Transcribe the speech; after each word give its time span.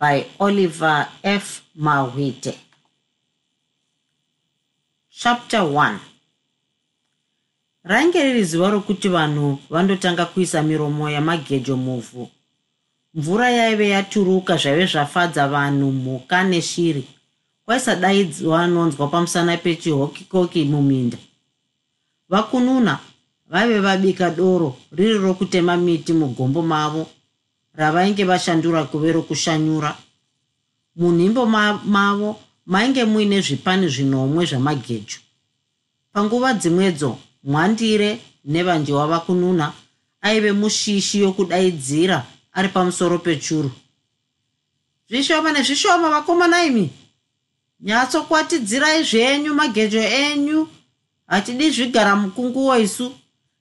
by 0.00 0.24
oliver 0.38 1.08
f. 1.22 1.62
Mahwite 1.76 2.58
chapter 5.10 5.60
1 5.60 5.98
rainge 7.84 8.22
riri 8.22 8.44
zuva 8.44 8.70
rokuti 8.70 9.08
vanhu 9.08 9.58
vandotanga 9.70 10.26
kuisa 10.26 10.62
miromo 10.62 11.10
yamagejo 11.10 11.76
muvhu. 11.76 12.28
Mvura 13.14 13.50
yaive 13.50 13.88
yaturuka 13.88 14.56
zvaive 14.56 14.86
zvafadza 14.86 15.48
vanhu 15.48 15.92
mhuka 15.92 16.44
neshiri 16.44 17.04
kwaisadaidzwa 17.64 18.62
anonzwa 18.62 19.08
pamusana 19.08 19.56
pechihokikoki 19.56 20.64
muminda. 20.64 21.18
Vakununa 22.28 22.98
vaive 23.50 23.80
vabika 23.80 24.30
doro 24.30 24.76
riri 24.92 25.18
rokutema 25.18 25.76
miti 25.76 26.12
mugombo 26.12 26.62
mavo 26.62 27.06
ravainge 27.74 28.24
vashandura 28.24 28.84
kuve 28.84 29.12
rokushanyura. 29.12 29.96
Munhimbo 30.96 31.46
mavo 31.46 32.40
mainge 32.66 33.04
muine 33.04 33.40
zvipani 33.40 33.88
zvinomwe 33.88 34.46
zvamagejo 34.46 35.18
panguva 36.12 36.54
dzimwedzo 36.54 37.18
mwandire 37.44 38.20
nevanji 38.44 38.92
wava 38.92 39.20
kununa 39.20 39.72
aive 40.22 40.52
mushishi 40.52 41.20
yokudaidzira 41.20 42.26
ari 42.52 42.68
pamusoro 42.68 43.18
pechuru. 43.18 43.70
Zvishoma 45.08 45.52
nezvishoma 45.52 46.10
vakomana 46.10 46.64
imi! 46.64 46.90
Nyatsokwatidzirai 47.80 49.04
zvenyu 49.04 49.54
magejo 49.54 50.00
enyu! 50.00 50.68
Hatidi 51.26 51.70
zvigara 51.70 52.16
mukunguwo 52.16 52.78
isu. 52.78 53.12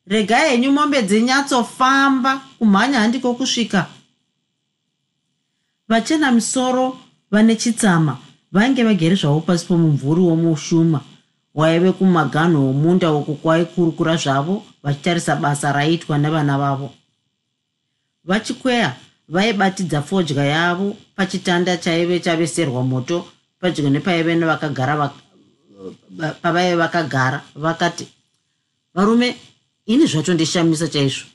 Regai 0.08 0.50
henyu 0.50 0.72
mombe 0.72 1.02
dzinyatsofamba 1.02 2.42
kumhanya 2.60 3.00
handiko 3.00 3.34
kusvika 3.34 3.88
vachena 5.90 6.32
misoro 6.32 6.98
vane 7.32 7.56
chitsama 7.56 8.18
vainge 8.52 8.84
vagere 8.84 9.16
zvavo 9.16 9.42
pasi 9.42 9.66
pomumvuri 9.66 10.22
womushuma. 10.22 11.02
Waive 11.54 11.92
kumaganho 11.92 12.66
womunda 12.66 13.12
uku 13.12 13.36
kwaikurukura 13.36 14.16
zvavo 14.18 14.64
vachitarisa 14.84 15.36
basa 15.36 15.72
raiitwa 15.72 16.18
nevana 16.18 16.58
vavo. 16.58 16.94
Vachikweya 18.24 18.96
vaibatidza 19.30 20.02
fodya 20.02 20.46
yavo 20.46 20.96
pachitanda 21.16 21.78
chaive 21.78 22.20
chaveserwa 22.20 22.84
moto 22.84 23.26
padyo 23.60 23.90
nepaive 23.90 24.36
nevakagara 24.36 25.12
pavaive 26.42 26.76
vakagara 26.76 27.42
vakati 27.56 28.08
varume 28.94 29.36
ini 29.86 30.06
zvacho 30.06 30.34
ndishamisa 30.34 30.88
chaizvo 30.88 31.26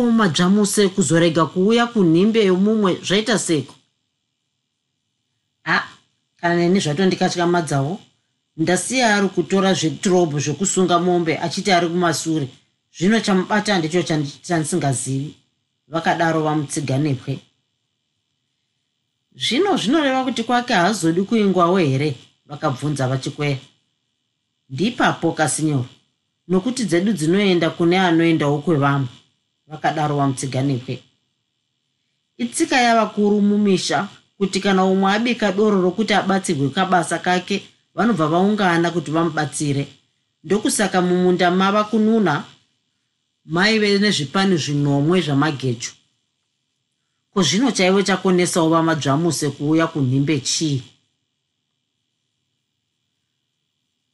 ko 0.00 0.10
madzvamuse 0.10 0.88
kuzorega 0.88 1.44
kuuya 1.46 1.86
kunhimbe 1.86 2.44
yomumwe 2.44 3.00
zvaita 3.04 3.38
seko. 3.38 3.74
Ha 5.62 5.88
kana 6.40 6.56
neni 6.56 6.80
zvato 6.80 7.06
ndikatyamadzawo 7.06 8.00
ndasiya 8.56 9.16
ari 9.16 9.28
kutora 9.28 9.74
zvetirobho 9.74 10.40
zvokusunga 10.40 10.98
mombe 10.98 11.38
achiti 11.38 11.72
ari 11.72 11.88
kumasure. 11.88 12.48
Zvino 12.96 13.20
chamubata 13.20 13.78
ndicho 13.78 14.02
chandisingazivi. 14.42 15.34
Vakadaro 15.88 16.42
vamutsiga 16.42 16.98
nepwe 16.98 17.38
zvino 19.36 19.76
zvinoreva 19.76 20.24
kuti 20.24 20.42
kwake 20.42 20.72
haazodi 20.72 21.22
kuingwawo 21.22 21.78
here? 21.78 22.16
Vakabvunza 22.46 23.08
vachikweya 23.08 23.58
ndipapo 24.70 25.32
kasinyoro 25.32 25.88
nokuti 26.48 26.84
dzedu 26.84 27.12
dzinoenda 27.12 27.70
kune 27.70 27.98
anoendawo 27.98 28.58
kwevamwe 28.58 29.19
vakadaro 29.70 30.16
vamutsiga 30.16 30.62
nepwe 30.62 31.02
itsika 32.40 32.76
yavakuru 32.80 33.40
mumisha 33.40 34.08
kuti 34.38 34.60
kana 34.60 34.84
umwe 34.84 35.12
abika 35.12 35.52
doro 35.52 35.80
rokuti 35.82 36.14
abatsirwe 36.14 36.68
kabasa 36.70 37.18
kake 37.18 37.62
vanobva 37.94 38.28
vaungana 38.28 38.90
kuti 38.90 39.10
vamubatsire. 39.10 39.88
Ndokusaka 40.44 41.02
mumunda 41.02 41.50
mava 41.50 41.84
kununa 41.84 42.44
maive 43.44 43.98
nezvipani 43.98 44.56
zvinomwe 44.56 45.20
zvamagecho 45.20 45.92
ko 47.32 47.42
zvino 47.42 47.70
chaivo 47.70 48.02
chakonesawo 48.02 48.68
vamadzvamuse 48.68 49.50
kuuya 49.50 49.86
kunhimbe 49.86 50.40
chii? 50.40 50.82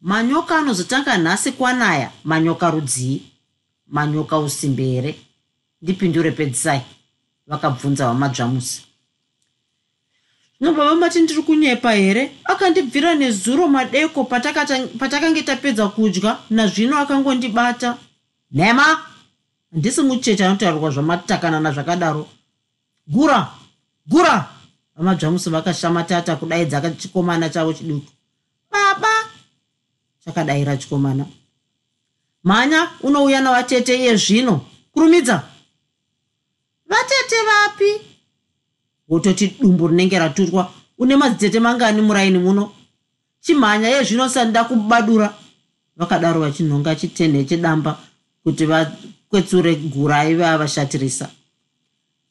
Manyoka 0.00 0.59
anozotanga 0.59 1.19
nhasi 1.19 1.53
kwanaya 1.53 2.12
manyoka 2.25 2.71
rudzii 2.71 3.22
manyoka 3.87 4.39
usimbere 4.39 5.26
ndipindure 5.83 6.31
pedzisai 6.31 6.83
vakabvunza 7.47 8.07
vamadzvamusi. 8.07 8.83
Zvino 10.61 10.73
baba 10.73 10.95
mati 10.95 11.21
ndiri 11.21 11.43
kunyepa 11.43 11.93
here? 11.93 12.33
Akandibvira 12.45 13.15
nezuro 13.15 13.69
madeko 13.69 14.25
patakange 14.25 15.43
tapedza 15.43 15.89
kudya 15.89 16.39
nazvino 16.51 16.99
akangondibata. 16.99 17.99
Nhema 18.53 19.03
handisi 19.73 20.03
mucheche 20.03 20.45
anotaurwa 20.45 20.91
zvamatakanana 20.91 21.73
zvakadaro. 21.73 22.29
Gura 23.07 23.51
gura! 24.07 24.49
Vamadzvamusi 24.97 25.51
vakashamatata 25.51 26.37
kudaidza 26.37 26.91
chikomana 26.91 27.49
chavo 27.49 27.73
chiduku. 27.73 28.11
Baba! 28.71 29.13
Chakadayira 30.25 30.77
chikomana. 30.77 31.27
Mhanya 32.45 32.91
unouya 33.03 33.41
navatete 33.41 33.97
iye 33.97 34.17
zvino. 34.17 34.61
Kurumidza 34.93 35.43
vatete 36.89 37.39
vapi? 37.49 37.91
Wototi 39.09 39.57
dumbu 39.61 39.89
rinenge 39.89 40.19
raturwa 40.19 40.71
une 40.99 41.17
madzitete 41.17 41.61
mangani 41.61 42.03
muraini 42.03 42.39
muno? 42.39 42.73
Chimhanya 43.41 43.89
ye 43.89 44.05
zvino 44.05 44.29
sandida 44.29 44.65
kubadura 44.65 45.35
vakadaro 45.97 46.41
vachinhonga 46.41 46.97
chitenhe 46.97 47.45
chedamba 47.45 47.99
kuti 48.43 48.67
vakwetsure 48.67 49.75
gura 49.77 50.17
aive 50.19 50.47
avashatirisa 50.47 51.31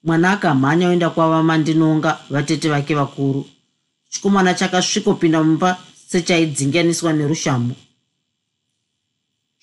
mwana 0.04 0.32
akamhanya 0.32 0.90
oenda 0.90 1.10
kwava 1.10 1.44
mandinonga 1.44 2.20
vatete 2.30 2.70
vake 2.70 2.96
vakuru. 2.96 3.46
Chikomana 4.10 4.54
chakasvikopinda 4.54 5.44
mumba 5.44 5.78
sechaidzinganiswa 6.08 7.14
nerushambo. 7.14 7.76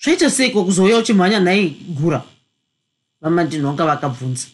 Zvaita 0.03 0.29
seiko 0.29 0.65
kuzouya 0.65 0.97
uchimhanya 0.97 1.39
nhai 1.39 1.69
gura? 1.69 2.23
Vamandinhonga 3.21 3.85
vakabvunza 3.85 4.47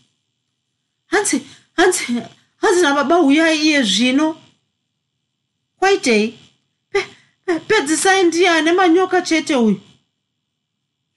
hanzi 1.09 1.42
hanzi 1.74 2.22
hanzi 2.62 2.81
nababa 2.81 3.20
uyai 3.20 3.59
iye 3.62 3.84
zvino. 3.84 4.36
Kwaitei 5.80 6.40
pedzisai 7.68 8.24
ndiane 8.24 8.72
manyoka 8.72 9.22
chete 9.22 9.56
uyu. 9.56 9.81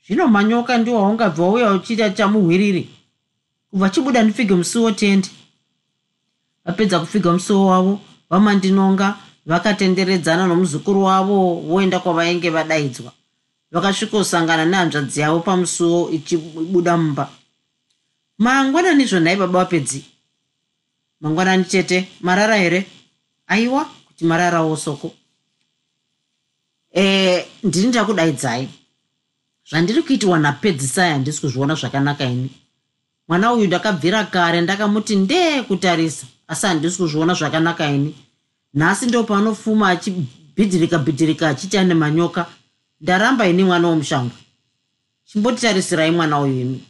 Zvino 0.07 0.29
manyoka 0.29 0.79
ndiwo 0.79 1.03
waungabva 1.03 1.43
wauya 1.43 1.73
uchiita 1.73 2.11
chamuhwiriri. 2.11 2.89
Kubva 3.71 3.91
chibuda 3.91 4.23
ndifige 4.23 4.55
musuwo 4.55 4.91
tende 4.91 5.29
vapedza 6.65 7.01
kufiga 7.01 7.33
musuwo 7.33 7.67
wavo 7.67 8.01
vamandinonga 8.31 9.17
vakatenderedzana 9.47 10.47
nomuzukuru 10.47 11.03
wavo 11.05 11.55
voenda 11.55 11.99
kwavainge 11.99 12.51
vadaidzwa. 12.51 13.13
Vakasvikosangana 13.73 14.65
nehanzvadzi 14.65 15.21
yavo 15.21 15.41
pamusuwo 15.41 16.11
ichibuda 16.11 16.97
mumba 16.97 17.29
mangwananizvo 18.39 19.21
nhai 19.21 19.37
baba 19.37 19.59
vapedzi 19.59 20.05
mangwanani 21.23 21.65
chete 21.65 22.09
marara 22.21 22.57
here? 22.57 22.87
Aiwa 23.47 23.85
kuti 23.85 24.25
mararawo 24.25 24.77
soko 24.77 25.15
e, 26.95 27.47
ndiri 27.63 27.89
ndakudaidzai. 27.89 28.69
Zvandiri 29.71 30.03
kuitiwa 30.03 30.39
napedzisai 30.39 31.11
handisi 31.11 31.41
kuzviona 31.41 31.75
zvakanaka 31.75 32.25
ini. 32.25 32.51
Mwana 33.29 33.53
uyu 33.53 33.67
ndakabvira 33.67 34.25
kare 34.25 34.61
ndakamuti 34.61 35.17
ndee 35.17 35.63
kutarisa. 35.63 36.27
Asi 36.49 36.67
handisi 36.67 36.97
kuzviona 36.97 37.35
zvakanaka 37.35 37.91
ini. 37.91 38.15
Nhasi 38.75 39.07
ndo 39.07 39.25
panofuma 39.25 39.89
achibhidhirika 39.89 40.99
bhidhirika 40.99 41.49
achiti 41.49 41.79
ane 41.79 41.95
manyoka 41.95 42.47
ndaramba 43.01 43.49
ini 43.49 43.65
mwana 43.65 43.89
womushango. 43.89 44.35
Chimbotitarisirayi 45.25 46.11
mwana 46.11 46.41
uyu 46.41 46.61
imi 46.61 46.85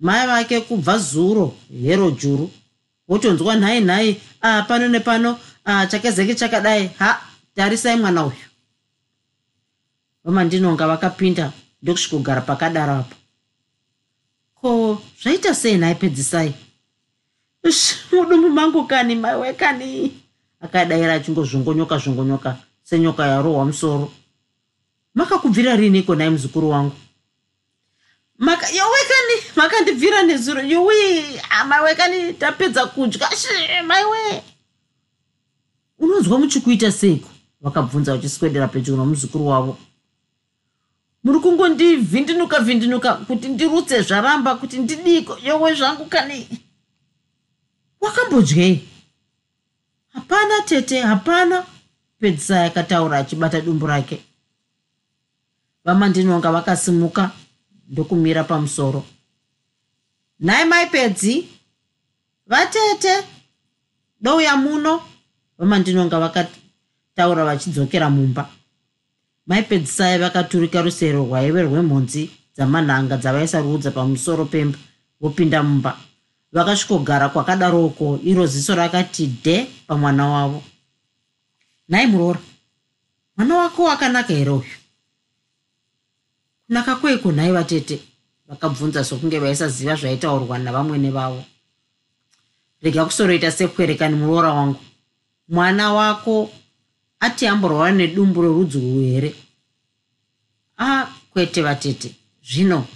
mai 0.00 0.26
vake 0.26 0.60
kubva 0.60 0.98
zuro 0.98 1.54
hero 1.82 2.10
juru. 2.10 2.50
Wotonzwa 3.08 3.56
nhai 3.56 3.80
nhai 3.80 4.20
a 4.42 4.62
pano 4.62 4.88
nepano 4.88 5.38
chakezeke 5.64 6.34
chakadai. 6.34 6.90
Ha 6.98 7.20
tarisai 7.54 7.96
mwana 7.96 8.26
uyu. 8.26 8.46
Vamandinonga 10.24 10.86
vakapinda 10.86 11.52
ndokusvikogara 11.82 12.40
pakadaro 12.40 12.92
apo. 12.92 13.14
Ko 14.54 15.02
zvaita 15.22 15.54
sei 15.54 15.78
nhai 15.78 15.94
pedzisai? 15.94 16.54
Mudumbu 18.12 18.50
mangu 18.50 18.86
kani 18.86 19.14
maiwe 19.14 19.52
kani? 19.52 20.12
Akadayira 20.60 21.14
achingozvongonyoka 21.14 21.98
zvongonyoka 21.98 22.56
senyoka 22.82 23.26
yarohwa 23.26 23.64
musoro. 23.64 24.12
Makakubvira 25.14 25.76
rini 25.76 25.98
iko 25.98 26.14
nai 26.14 26.30
muzukuru 26.30 26.70
wangu 26.70 26.96
yowekani 28.40 29.34
makandibvira 29.56 30.22
nezuro. 30.22 30.62
Yowi 30.62 31.24
maiwekani 31.68 32.32
tapedza 32.34 32.86
kudya. 32.86 33.28
Shi 33.30 33.82
maiwe 33.86 34.42
unonzwa 35.98 36.38
muchikuita 36.38 36.92
seiko? 36.92 37.28
Vakabvunza 37.60 38.12
vachiswedera 38.16 38.68
pedyo 38.68 38.96
nomuzukuru 38.96 39.46
wavo. 39.46 39.78
Muri 41.24 41.38
kungondivhindinuka 41.40 42.60
vhindinuka 42.60 43.14
kuti 43.14 43.48
ndirutse 43.48 44.02
zvaramba 44.02 44.54
kuti 44.54 44.78
ndidiko. 44.78 45.38
Yowe 45.42 45.74
zvangu 45.74 46.06
kani? 46.06 46.48
Wakambodyei 48.00 48.88
hapana 50.12 50.62
tete 50.62 51.00
hapana. 51.00 51.66
Pedzisai 52.20 52.66
akataura 52.66 53.18
achibata 53.18 53.60
dumbu 53.60 53.86
rake. 53.86 54.22
Vamandinonga 55.84 56.52
vakasimuka 56.52 57.30
ndokumira 57.90 58.44
pamusoro. 58.44 59.04
Nhai 60.40 60.64
maipedzi 60.64 61.48
vatete 62.46 63.24
douya 64.20 64.56
muno 64.56 65.02
vamandinonga 65.58 66.18
vakataura 66.20 67.44
vachidzokera 67.44 68.10
mumba. 68.10 68.48
Maipedzisai 69.46 70.18
vakaturika 70.18 70.82
rusero 70.82 71.24
rwaive 71.24 71.62
rwemhonzi 71.62 72.30
dzamanhanga 72.54 73.16
dzavaisa 73.16 73.60
ruudza 73.60 73.90
pamusoro 73.90 74.44
pemba 74.44 74.78
vopinda 75.20 75.62
mumba. 75.62 75.96
Vakasvikogara 76.52 77.28
kwakadaroko 77.28 78.20
iro 78.24 78.46
ziso 78.46 78.74
rakati 78.74 79.26
dhe 79.26 79.66
pamwana 79.86 80.26
wavo. 80.28 80.62
Nhai 81.88 82.06
muroora 82.06 82.40
mwana 83.36 83.56
wako 83.56 83.84
wakanaka 83.84 84.34
here 84.34 84.50
uyu 84.50 84.85
kunaka 86.66 86.96
kweiko 86.96 87.32
nhai 87.32 87.52
vatete? 87.52 88.00
Vakabvunza 88.48 89.04
sokunge 89.04 89.38
vaisaziva 89.38 89.96
zvaitaurwa 89.96 90.58
navamwene 90.58 91.10
vavo. 91.10 91.44
Rega 92.82 93.04
kusoroita 93.04 93.50
sekwerekani 93.50 94.16
muroora 94.16 94.52
wangu. 94.52 94.80
Mwana 95.48 95.92
wako 95.92 96.50
ati 97.20 97.46
amborwara 97.46 97.92
nedumbu 97.92 98.42
rorudzi 98.42 98.78
urwu 98.78 99.00
here? 99.00 99.34
A 100.78 101.06
kwete 101.30 101.62
vatete. 101.62 102.14
Zvino 102.42 102.86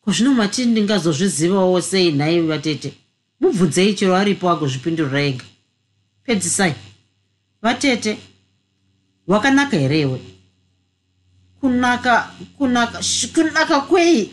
ko 0.00 0.12
zvino 0.12 0.34
mati 0.34 0.66
ndingazozvizivawo 0.66 1.80
sei 1.80 2.12
nhai 2.12 2.40
vatete? 2.40 2.92
Mubvunzei 3.40 3.94
chero 3.94 4.16
aripo 4.16 4.50
agozvipindurira 4.50 5.20
ega. 5.22 5.44
Pedzisai. 6.24 6.74
Vatete 7.62 8.18
wakanaka 9.26 9.76
here 9.76 10.00
iwe 10.00 10.37
kunaka 11.60 12.30
kunaka 12.58 13.00
kunaka 13.34 13.80
kwei? 13.80 14.32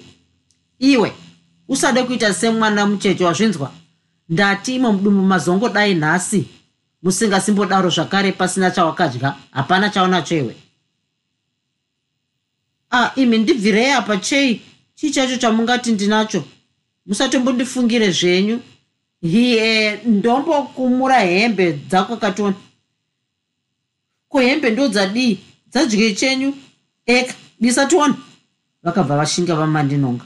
Iwe 0.79 1.13
usade 1.67 2.03
kuita 2.03 2.33
semwana 2.33 2.85
mucheche 2.85 3.25
wazvinzwa. 3.25 3.71
Ndati 4.29 4.75
imo 4.75 4.91
mudumbu 4.91 5.21
mazongodai 5.23 5.95
nhasi. 5.95 6.47
Musingasimbodaro 7.03 7.89
zvakare 7.89 8.31
pasina 8.31 8.71
chawakadya. 8.71 9.35
Hapana 9.51 9.89
chaunacho 9.89 10.35
iwe. 10.37 10.55
A 12.91 13.11
imi 13.15 13.37
ndibvirei 13.37 13.91
apa 13.91 14.17
chei? 14.17 14.61
Chii 14.95 15.11
chacho 15.11 15.37
chamungati 15.37 15.91
ndinacho? 15.91 16.43
Musatombondifungire 17.05 18.11
zvenyu. 18.11 18.61
Hiye 19.21 19.99
ndombokumura 20.05 21.19
hembe 21.19 21.73
dzako 21.73 22.17
katoni 22.17 22.55
ko 24.29 24.39
hembe 24.39 24.69
ndo 24.69 24.87
dzadii 24.87 25.39
dzadye 25.71 26.13
chenyu 26.13 26.53
eka 27.05 27.33
disationa 27.59 28.15
vakabva 28.83 29.17
vashinga 29.17 29.55
vamandinonga. 29.55 30.25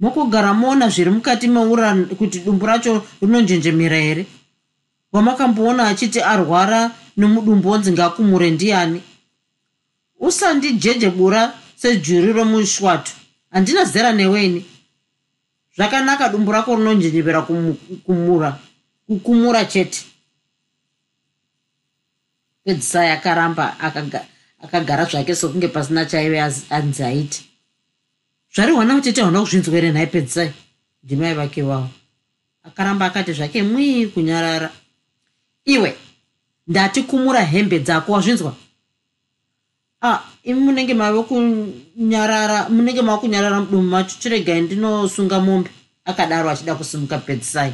Mokugara 0.00 0.54
moona 0.54 0.88
zviri 0.88 1.10
mukati 1.10 1.48
meura 1.48 1.94
kuti 2.18 2.40
dumbu 2.40 2.66
racho 2.66 3.02
rinonjenjemera 3.20 3.96
here 3.96 4.26
wamakamboona 5.12 5.88
achiti 5.88 6.20
arwara 6.20 6.90
nomudumbu 7.16 7.70
onzi 7.70 7.92
ngakumure 7.92 8.50
ndiani? 8.50 9.02
Usandijejebura 10.20 11.52
sejuri 11.76 12.32
romushwatu 12.32 13.12
handina 13.50 13.84
zera 13.84 14.12
neweni. 14.12 14.64
Zvakanaka 15.76 16.28
dumbu 16.28 16.52
rako 16.52 16.76
rinonjenjemera 16.76 17.42
kumura 18.06 18.58
kukumura 19.06 19.64
chete. 19.64 20.04
Pedzisai 22.64 23.10
akaramba 23.10 23.76
akagara 24.62 25.04
zvake 25.04 25.34
sokunge 25.34 25.68
pasina 25.68 26.06
chaive 26.06 26.40
anzi 26.70 27.02
aiti. 27.02 27.44
Zvari 28.54 28.72
hwana 28.72 28.94
kutete 28.94 29.22
hauna 29.22 29.40
kuzvinzwa 29.40 29.74
here 29.74 29.92
nhai 29.92 30.06
pedzisai 30.06 30.52
ndimai 31.04 31.34
vake 31.34 31.62
vavo. 31.62 31.88
Akaramba 32.64 33.06
akati 33.06 33.32
zvake 33.32 33.62
mwii 33.62 34.06
kunyarara. 34.06 34.70
Iwe 35.64 35.96
ndati 36.66 37.02
kumura 37.02 37.40
hembe 37.40 37.78
dzako 37.78 38.12
wazvinzwa? 38.12 38.54
A 40.02 40.20
imi 40.44 40.60
munenge 40.60 40.94
mave 40.94 41.22
kunyarara 41.22 42.68
munenge 42.68 43.02
mava 43.02 43.18
kunyarara 43.18 43.60
mudumu 43.60 43.88
macho 43.88 44.16
chiregai 44.20 44.60
ndinosunga 44.60 45.40
mombe? 45.40 45.70
Akadaro 46.04 46.50
achida 46.50 46.74
kusimuka 46.74 47.18
pedzisai 47.18 47.72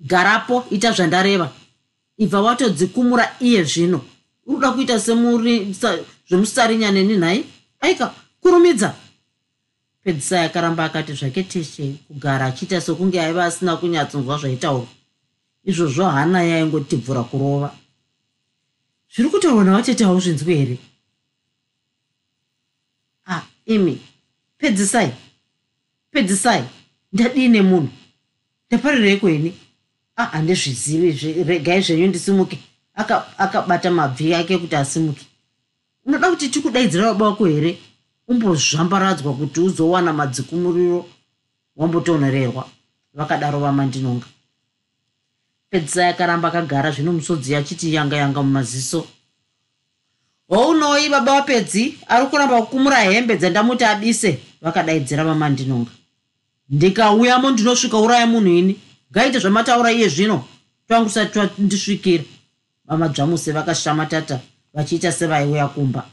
garapo 0.00 0.64
ita 0.70 0.92
zvandareva. 0.92 1.50
Ibva 2.18 2.40
watodzikumura 2.40 3.36
iye 3.40 3.64
zvino 3.64 4.00
uri 4.46 4.56
kuda 4.56 4.72
kuita 4.72 4.98
zvemusarinyaneni 6.28 7.16
nhai 7.16 7.44
aika 7.80 8.14
kurumidza. 8.40 8.94
Pedzisai 10.04 10.44
akaramba 10.46 10.84
akati 10.84 11.12
zvake 11.12 11.42
teshe 11.42 11.94
kugara 12.08 12.46
achiita 12.46 12.80
sokunge 12.80 13.20
aiva 13.20 13.44
asina 13.44 13.76
kunyatsonzwa 13.76 14.38
zvaitaurwa 14.38 14.86
izvozvo 15.64 16.04
hana 16.04 16.42
yaingotibvura 16.42 17.22
kurova. 17.22 17.76
Zviri 19.14 19.28
kutaurwa 19.28 19.64
navatete 19.64 20.04
hauzvinzwi 20.04 20.54
here? 20.56 20.78
A 23.26 23.36
ah, 23.36 23.42
imi 23.66 24.00
pedzisai 24.58 25.12
pedzisai. 26.10 26.64
Ndadii 27.12 27.48
nemunhu 27.48 27.88
ndaparirei 28.68 29.16
kweni. 29.16 29.54
A 30.16 30.22
ah, 30.22 30.26
handizvizivi 30.26 31.42
regai 31.42 31.82
zvenyu 31.82 32.06
ndisimuke 32.06 32.58
akabata 32.94 33.90
mabvi 33.90 34.34
ake 34.34 34.58
kuti 34.58 34.76
asimuke. 34.76 35.26
Unoda 36.06 36.30
kuti 36.30 36.48
tikudaidzira 36.48 37.12
baba 37.12 37.26
wako 37.26 37.44
here? 37.46 37.78
Umbozvambaradzwa 38.28 39.34
kuti 39.34 39.60
uzowana 39.60 40.12
madzikumuriro 40.12 41.06
wambotonorerwa 41.76 42.68
vakadaro 43.14 43.60
vamandinonga. 43.60 44.26
Pedzisai 45.70 46.08
akaramba 46.08 46.48
akagara 46.48 46.90
zvino 46.90 47.12
musodzi 47.12 47.54
achiti 47.54 47.94
yanga 47.94 48.16
yanga 48.16 48.42
mumaziso. 48.42 49.06
Hounoi 50.48 51.08
baba 51.08 51.32
wapedzi 51.32 51.98
ari 52.08 52.26
kuramba 52.26 52.62
kukumura 52.62 52.96
hembe 52.96 53.36
dzandamuti 53.36 53.84
abise 53.84 54.38
vakadaidzira 54.62 55.24
vamandinonga. 55.24 55.90
Ndikauyamo 56.70 57.50
ndinosvika 57.50 57.98
uraya 57.98 58.26
munhu 58.26 58.48
ini. 58.48 58.80
Ngaite 59.12 59.38
zvamataura 59.38 59.92
iye 59.92 60.08
zvino 60.08 60.44
twangu 60.88 61.10
sati 61.10 61.32
twandisvikira 61.32 62.24
vamadzvamuse 62.92 63.52
vakashamatata 63.52 64.40
vachiita 64.74 65.12
sevaiuya 65.12 65.68
kumba. 65.68 66.04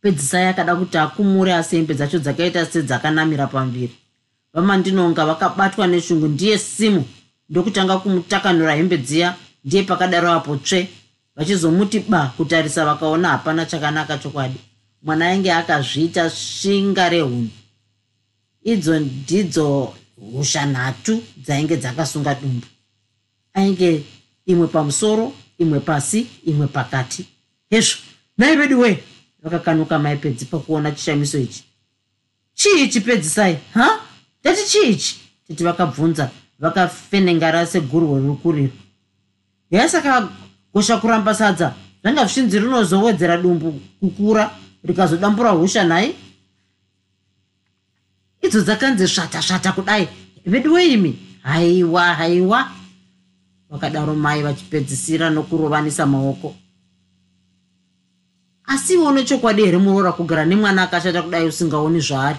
Pedzisai 0.00 0.46
akada 0.46 0.76
kuti 0.76 0.98
akumure 0.98 1.54
asi 1.54 1.76
hembe 1.76 1.94
dzacho 1.94 2.18
dzakaita 2.18 2.66
sedzakanamira 2.66 3.46
pamviri 3.46 3.94
vamandinonga 4.54 5.26
vakabatwa 5.26 5.86
neshungu 5.86 6.28
ndiye 6.28 6.58
simu 6.58 7.04
ndokutanga 7.50 7.98
kumutakanura 7.98 8.74
hembe 8.74 8.98
dziya 8.98 9.36
ndiye 9.64 9.82
pakadaro 9.82 10.32
apo 10.32 10.56
tsve. 10.56 10.88
Vachizomuti 11.36 12.00
ba 12.00 12.32
kutarisa 12.36 12.84
vakaona 12.84 13.28
hapana 13.28 13.66
chakanaka 13.66 14.18
chokwadi. 14.18 14.58
Mwana 15.02 15.26
ainge 15.26 15.52
akazviita 15.52 16.30
svinga 16.30 17.08
rehuni. 17.08 17.50
Idzo 18.64 19.00
ndidzo 19.00 19.94
husha 20.32 20.66
nhatu 20.66 21.22
dzainge 21.36 21.76
dzakasunga 21.76 22.34
dumbu. 22.34 22.66
Ainge 23.54 24.02
imwe 24.48 24.66
pamusoro 24.66 25.32
imwe 25.58 25.80
pasi 25.80 26.26
imwe 26.44 26.66
pakati. 26.66 27.26
Hezvo 27.70 27.98
mai 28.38 28.56
vedu 28.56 28.80
wee 28.80 28.98
vakakanuka 29.42 29.98
maipedzi 29.98 30.44
pakuona 30.44 30.92
chishamiso 30.92 31.38
ichi. 31.38 31.64
Chii 32.54 32.88
chipedzisai 32.88 33.58
ha? 33.74 34.00
Ndati 34.40 34.64
chii 34.70 34.90
ichi? 34.90 35.16
Titi 35.46 35.64
vakabvunza 35.64 36.30
vakafenengara 36.58 37.66
segurwo 37.66 38.18
riri 38.18 38.34
kuriro 38.42 38.72
yaisaka 39.70 40.28
gosha 40.74 40.96
kuramba 40.96 41.34
sadza. 41.34 41.74
Zvanga 42.02 42.24
zvishinzi 42.24 42.58
rinozowedzera 42.58 43.36
dumbu 43.36 43.80
kukura 44.00 44.50
rikazodambura 44.84 45.50
husha 45.50 45.84
nhai 45.84 46.14
idzo 48.42 48.60
dzakanzi 48.62 49.08
svata 49.08 49.42
svata 49.42 49.72
kudai 49.72 50.08
veduweimi 50.46 51.18
haiwa 51.42 52.14
haiwa 52.14 52.70
vakadaro 53.70 54.14
mai 54.14 54.42
vachipedzisira 54.42 55.30
nokurovanisa 55.30 56.06
maoko. 56.06 56.54
Asiwo 58.64 59.12
nechokwadi 59.12 59.64
here 59.64 59.78
muroora 59.78 60.12
kugara 60.12 60.44
nemwana 60.44 60.82
akashata 60.82 61.22
kudai 61.22 61.46
usingaoni 61.46 62.00
zvaari? 62.00 62.38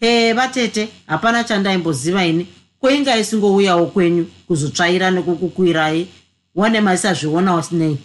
He 0.00 0.32
vatete 0.32 0.88
hapana 1.06 1.44
chandaimboziva 1.44 2.26
ini. 2.26 2.46
Kwainga 2.80 3.16
isingouyawo 3.18 3.86
kwenyu 3.86 4.24
kuzotsvaira 4.46 5.10
nekukukwirai 5.10 6.08
wane 6.54 6.80
maisazvionawo 6.80 7.62
sinei? 7.62 7.98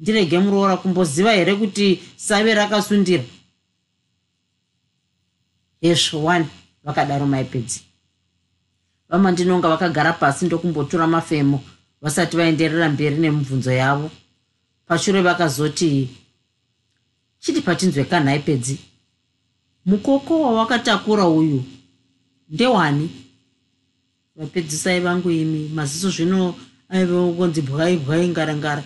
Ndirege 0.00 0.38
muroora 0.38 0.76
kumboziva 0.76 1.32
here 1.32 1.54
kuti 1.54 2.02
save 2.16 2.54
rakasundira? 2.54 3.22
Hezvo 5.80 6.24
one 6.24 6.46
vakadaro 6.84 7.26
maipedzi 9.12 9.44
vamandinonga 9.46 9.68
vakagara 9.68 10.12
pasi 10.12 10.46
ndokumbotora 10.46 11.06
mafemo 11.06 11.60
vasati 12.00 12.36
vaenderera 12.36 12.88
mberi 12.88 13.16
nemibvunzo 13.16 13.72
yavo. 13.72 14.10
Pashure 14.86 15.22
vakazoti 15.22 16.08
chiti 17.38 17.60
patinzwe 17.60 18.04
kanhaipedzi? 18.04 18.78
Mukoko 19.86 20.42
wawakatakura 20.42 21.26
uyu 21.28 21.62
ndewani? 22.48 23.10
Vapedzisai 24.36 25.00
vangu 25.00 25.30
imi 25.30 25.68
maziso 25.74 26.10
zvino 26.10 26.54
aivaongonzi 26.88 27.62
bwai 27.62 27.96
bwai 27.96 28.28
ngarangara 28.28 28.82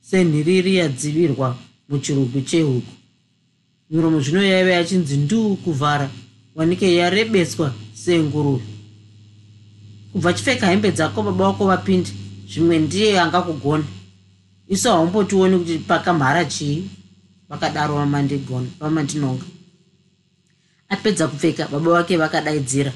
senhiriri 0.00 0.76
yadzivirwa 0.76 1.56
muchirugu 1.88 2.40
chehuku. 2.40 2.92
Miromo 3.90 4.20
zvino 4.20 4.42
yaiva 4.42 4.70
yachinzi 4.70 5.16
nduu 5.16 5.56
kuvhara 5.56 6.10
wanike 6.54 6.94
yarebeswa 6.94 7.74
senguruve 7.94 8.75
kubva 10.16 10.32
chipfeka 10.32 10.66
hembe 10.66 10.90
dzako 10.92 11.22
baba 11.22 11.44
wako 11.44 11.66
vapinde 11.66 12.10
zvimwe 12.48 12.78
ndiye 12.78 13.20
angakugona. 13.20 13.84
Isu 14.68 14.88
haumbotioni 14.88 15.58
kuti 15.58 15.78
pakamhara 15.78 16.44
chii 16.44 16.90
vakadaro 17.48 17.94
vamandigona 17.94 18.66
vamandinonga 18.80 19.44
apedza 20.88 21.28
kupfeka 21.28 21.68
baba 21.68 21.90
vake 21.92 22.16
vakadaidzira. 22.16 22.92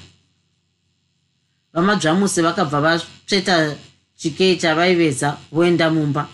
Vamadzvamuse 1.73 2.43
vakabva 2.43 2.81
vasveta 2.81 3.77
chikei 4.17 4.57
chavaiveza 4.57 5.37
voenda 5.53 5.91
mumba. 5.91 6.29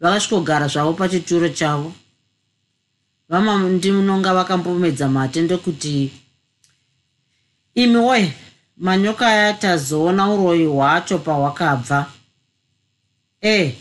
Vakasvikogara 0.00 0.68
zvavo 0.68 0.92
pachituro 0.92 1.48
chavo. 1.48 1.92
Vamandinonga 3.28 4.34
vakambomedza 4.34 5.08
mate 5.08 5.42
ndokuti 5.42 6.12
imi 7.74 7.96
woye 7.96 8.32
manyoka 8.82 9.26
aya 9.26 9.52
tazoona 9.54 10.30
uroyi 10.30 10.64
hwacho 10.66 11.18
pahwakabva. 11.18 12.12
Ee 13.42 13.74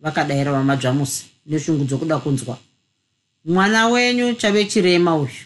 vakadayira 0.00 0.52
vamadzvamusi 0.52 1.26
neshungu 1.46 1.84
dzokuda 1.84 2.18
kunzwa. 2.18 2.58
Mwana 3.44 3.88
wenyu 3.88 4.34
chave 4.34 4.64
chirema 4.64 5.16
uyu. 5.16 5.40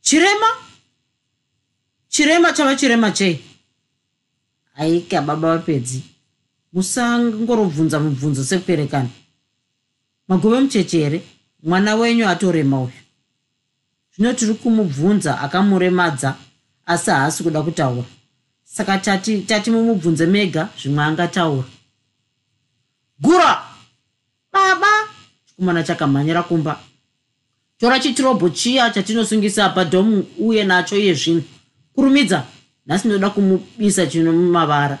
Chirema? 0.00 0.46
Chirema 2.08 2.52
chava 2.52 2.76
chirema 2.76 3.10
chei? 3.10 3.44
Aika 4.74 5.22
baba 5.22 5.56
vapedzi. 5.56 6.02
Musangorobvunza 6.72 8.00
mubvunzo 8.00 8.44
sekuperekana. 8.44 9.08
Magove 10.28 10.60
mucheche 10.60 10.98
here? 10.98 11.22
Mwana 11.62 11.94
wenyu 11.94 12.28
atorema 12.28 12.80
uyu. 12.82 13.00
Zvino 14.16 14.32
tiri 14.32 14.54
kumubvunza 14.54 15.40
akamuremadza 15.40 16.36
asi 16.90 17.10
haasi 17.10 17.42
kuda 17.42 17.62
kutaura. 17.62 18.04
Saka 18.64 18.98
tati 18.98 19.38
tati 19.38 19.70
mumubvunze 19.70 20.26
mega 20.26 20.68
zvimwe 20.78 21.04
angataura. 21.04 21.64
Gura! 23.20 23.62
Baba! 24.52 24.86
Chikomana 25.46 25.82
chakamhanyira 25.82 26.42
kumba. 26.42 26.80
Tora 27.78 28.00
chitirobho 28.00 28.48
chiya 28.48 28.90
chatinosungisa 28.90 29.68
padhomu 29.68 30.26
uye 30.38 30.64
nacho 30.64 30.96
iye 30.96 31.14
zvino. 31.14 31.42
Kurumidza! 31.94 32.44
Nhasi 32.86 33.08
ndoda 33.08 33.30
kumubisa 33.30 34.06
chino 34.06 34.32
mumavara. 34.32 34.98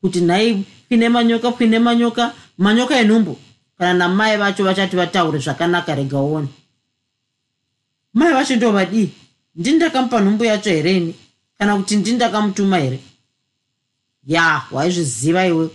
Kuti 0.00 0.20
nhai 0.20 0.64
kwine 0.88 1.08
manyoka 1.08 1.52
kwine 1.52 1.78
manyoka 1.78 2.34
manyoka 2.58 2.96
enhumbu. 3.00 3.38
Kana 3.78 3.94
namai 3.94 4.36
vacho 4.36 4.64
vachati 4.64 4.96
vataure 4.96 5.38
zvakanaka 5.38 5.94
regaoni 5.94 6.48
mai 8.14 8.32
vacho 8.32 8.56
ndovadii 8.56 9.10
ndindakamupa 9.56 10.20
nhumbu 10.20 10.44
yacho 10.44 10.70
hereni 10.70 11.14
kana 11.58 11.76
kuti 11.76 11.96
ndindakamutuma 11.96 12.78
here? 12.78 13.00
Ya 14.26 14.62
waizviziva 14.70 15.46
iwe 15.46 15.70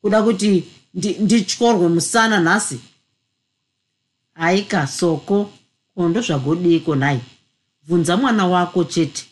kuda 0.00 0.22
kuti 0.22 0.64
ndityorwe 0.94 1.88
musana 1.88 2.40
nhasi? 2.40 2.80
Aika 4.34 4.86
soko 4.86 5.50
kondo 5.94 6.20
zvagodiko 6.20 6.96
nhai? 6.96 7.20
Bvunza 7.86 8.16
mwana 8.16 8.46
wako 8.46 8.84
chete 8.84 9.24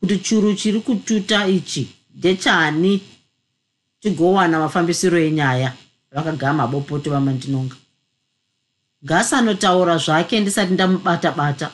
kuti 0.00 0.18
churu 0.18 0.54
chiri 0.54 0.80
kututa 0.80 1.46
ichi 1.46 1.88
ndechani? 2.14 3.00
Tigowana 4.00 4.58
mafambisiro 4.58 5.18
enyaya 5.18 5.72
vakagama 6.12 6.62
mabopoto 6.62 7.10
vamandinonga. 7.10 7.76
Ngasanotaura 9.04 9.98
zvake 9.98 10.40
ndisati 10.40 10.72
ndamubata 10.72 11.32
bata 11.32 11.70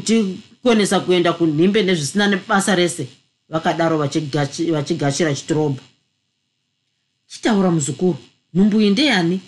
kutikonesa 0.00 1.00
kuenda 1.00 1.32
kunhimbe 1.32 1.82
nezvisina 1.82 2.26
nebasa 2.26 2.74
rese 2.74 3.08
vakadaro 3.48 3.98
vachigashira 3.98 5.34
chitirobho 5.34 5.80
chitaura 7.26 7.70
muzukuru 7.70 8.18
nhumbu 8.54 8.80
iyi 8.80 8.90
ndeyani? 8.90 9.40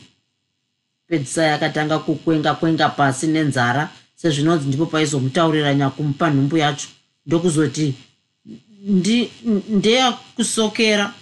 Pedzisai 1.09 1.51
akatanga 1.51 1.99
kukwenga 1.99 2.55
kwenga 2.55 2.89
pasi 2.89 3.27
nenzara 3.27 3.91
sezvinonzi 4.17 4.69
ndipo 4.69 4.87
paizomutaurira 4.87 5.75
nyakumupa 5.75 6.31
nhumbu 6.31 6.57
yacho. 6.57 6.89
Ndokuzoti 7.27 7.95
ndeya 9.69 10.13
kusokera. 10.13 11.15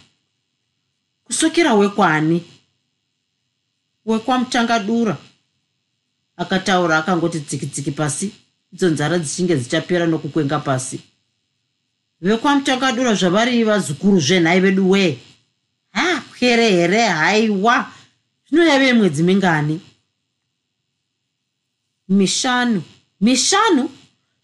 Wekwani? 1.78 2.45
Wekwamutangadura 4.06 5.16
akataura 6.37 6.99
akangoti 6.99 7.40
tsikitsiki 7.40 7.90
pasi 7.90 8.33
idzo 8.73 8.88
nzara 8.88 9.18
dzichinge 9.18 9.56
dzichapera 9.56 10.06
nokukwenga 10.06 10.58
pasi. 10.58 11.00
Vekwamutangadura 12.20 13.14
zvavari 13.14 13.64
vazukuru 13.64 14.20
zvenhai 14.20 14.61
vedu 14.61 14.90
wee 14.90 15.18
ha 15.92 16.23
pwere 16.32 16.70
here 16.70 17.06
haiwa. 17.06 17.92
Zvino 18.49 18.64
yave 18.64 18.92
mwedzi 18.92 19.23
mingani. 19.23 19.80
Mishanu. 22.08 22.82
Mishanu? 23.20 23.90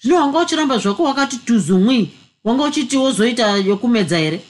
Zvino 0.03 0.17
wanga 0.17 0.39
uchiramba 0.39 0.79
zvako 0.79 1.05
wakati 1.05 1.37
tuzumwi 1.37 2.11
wanga 2.45 2.65
uchiti 2.65 2.97
wozoita 2.97 3.57
yokumedza 3.57 4.19
here? 4.19 4.41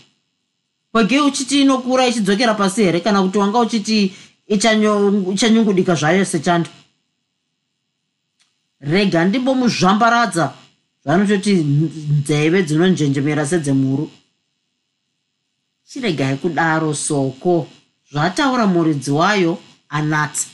Wage 0.93 1.21
uchiti 1.21 1.61
inokura 1.61 2.07
ichidzokera 2.07 2.55
pasi 2.55 2.85
here 2.85 3.01
kana 3.01 3.23
kuti 3.23 3.39
wanga 3.39 3.59
uchiti 3.59 4.15
ichanyungudika 4.47 5.95
zvayo 5.95 6.25
sechando 6.25 6.71
rega 8.83 9.25
ndimbomuzvambaradza. 9.25 10.55
Zvanototi 11.05 11.55
nzeve 12.19 12.63
dzinonjenjemera 12.63 13.47
sedzemuru 13.47 14.11
chiregai 15.89 16.37
kudaro 16.37 16.95
soko. 16.95 17.69
Zvataura 18.13 18.67
muridzi 18.67 19.11
wayo 19.11 19.59
anati 19.89 20.47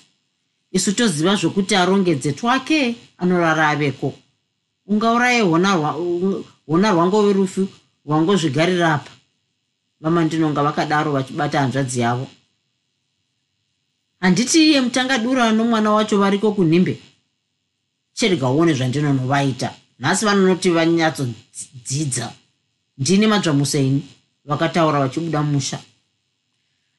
isu 0.73 0.92
toziva 0.92 1.35
zvokuti 1.37 1.76
arongedze 1.76 2.32
twake 2.32 2.97
anorara 3.18 3.68
aveko 3.68 4.14
ungaurai 4.87 5.40
hona 5.40 6.90
rwango 6.92 7.18
werufu 7.23 7.68
rwangozvigarirapa 8.06 9.11
vamandinonga 10.00 10.62
vakadaro 10.62 11.12
vachibata 11.12 11.61
hanzvadzi 11.61 12.00
yavo. 12.00 12.26
Handiti 14.20 14.70
iye 14.70 14.80
mutangadura 14.80 15.52
nomwana 15.52 15.90
wacho 15.90 16.18
variko 16.18 16.52
kunhimbe 16.52 17.00
cherega 18.18 18.48
uone 18.48 18.75
zvandinonovaita 18.75 19.70
nhasi 19.98 20.25
vanonoti 20.26 20.70
vanyatsodzidza. 20.70 22.32
Ndini 22.98 23.26
madzvamuseini 23.26 24.02
vakataura 24.44 25.00
vachibuda 25.00 25.42
musha 25.42 25.78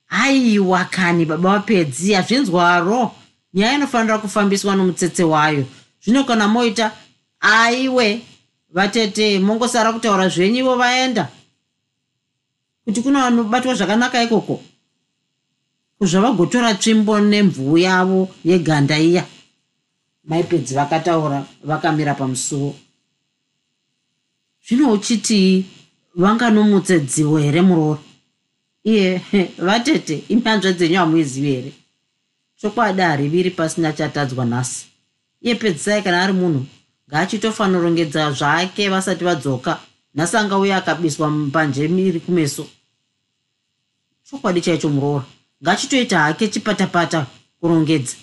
aiwa 0.10 0.86
kani 0.86 1.26
baba 1.26 1.50
vapedzi 1.50 2.14
hazvinzwaro 2.14 3.12
nyaya 3.54 3.74
inofanira 3.74 4.18
kufambiswa 4.18 4.76
nomutsetse 4.76 5.24
wayo. 5.24 5.66
Zvino 6.04 6.24
kana 6.24 6.48
moita 6.48 6.92
aiwe 7.40 8.22
vatete 8.70 9.40
mongosara 9.40 9.94
kutaura 9.94 10.30
zvenyu 10.30 10.60
ivo 10.60 10.76
vaenda. 10.76 11.28
Kuti 12.86 13.02
kuna 13.02 13.24
vanobatwa 13.24 13.74
zvakanaka 13.74 14.24
ikoko? 14.24 14.64
Kuzvavagotora 15.98 16.74
tsvimbo 16.74 17.20
nemvuu 17.20 17.78
yavo 17.78 18.30
yeganda 18.46 19.00
iya 19.00 19.26
maipedzi 20.24 20.76
vakataura 20.76 21.46
vakamira 21.64 22.14
pamusuwo 22.14 22.76
zvino 24.68 24.92
uchitii 24.92 25.66
vanganomutse 26.16 27.00
dzivo 27.00 27.38
here 27.38 27.62
muroora 27.62 28.00
iye 28.84 29.22
vatete 29.68 30.24
imhanzva 30.30 30.72
dzenyu 30.72 30.98
hamuizivi 30.98 31.52
here? 31.52 31.72
Chokwadi 32.62 33.02
hariviri 33.02 33.52
pasina 33.52 33.94
chatadzwa 33.94 34.46
nhasi. 34.46 34.88
Iye 35.42 35.56
pedzisai 35.56 36.04
kana 36.04 36.24
ari 36.24 36.34
munhu 36.34 36.66
ngaachitofanirongedza 37.10 38.32
zvake 38.32 38.90
vasati 38.90 39.24
vadzoka 39.24 39.80
nhasi 40.16 40.38
angauya 40.38 40.78
akabiswa 40.78 41.30
mbanje 41.30 41.86
iri 41.86 42.20
kumeso. 42.20 42.68
Chokwadi 44.30 44.62
chaicho 44.62 44.90
muroora 44.90 45.26
ngachitoita 45.64 46.20
hake 46.20 46.48
chipatapata 46.48 47.26
kurongedza 47.60 48.16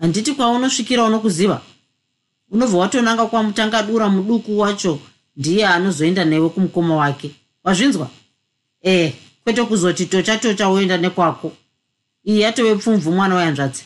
handiti 0.00 0.32
kwaunosvikira 0.32 1.04
unokuziva 1.04 1.60
unobva 2.50 2.78
watonanga 2.78 3.26
kwamutangadura 3.26 4.08
muduku 4.08 4.58
wacho 4.58 4.98
ndiye 5.36 5.66
anozoenda 5.66 6.24
newe 6.24 6.48
kumukoma 6.48 6.96
wake. 6.96 7.30
Wazvinzwa? 7.64 8.10
Ee 8.84 9.12
kwete 9.44 9.64
kuzoti 9.64 10.06
tocha 10.06 10.36
tocha 10.38 10.68
woenda 10.68 10.96
nekwako. 10.96 11.52
Iyi 12.26 12.40
yatove 12.40 12.74
pfumvu 12.74 13.12
mwana 13.12 13.34
wehanzvadzi 13.34 13.84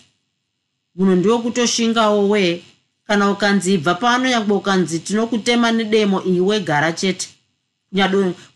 munhu 0.94 1.14
ndiwo 1.16 1.38
kutoshingawo 1.38 2.28
wee 2.28 2.62
kana 3.06 3.30
ukanzi 3.30 3.74
ibva 3.74 3.94
pano 3.94 4.28
nyangwe 4.28 4.56
ukanzi 4.56 4.98
tinokutema 4.98 5.72
nedemo 5.72 6.22
iwe 6.22 6.60
gara 6.60 6.92
chete. 6.92 7.28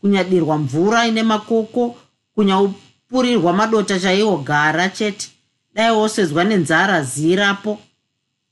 Kunyadirwa 0.01 0.59
mvura 0.59 1.07
ine 1.07 1.23
makoko 1.23 1.97
kunyaupurirwa 2.35 3.53
madota 3.53 4.01
chaiwo 4.01 4.37
gara 4.37 4.89
chete 4.89 5.29
dai 5.75 5.93
wosedzwa 5.93 6.45
nenzara 6.45 7.03
zirapo 7.03 7.79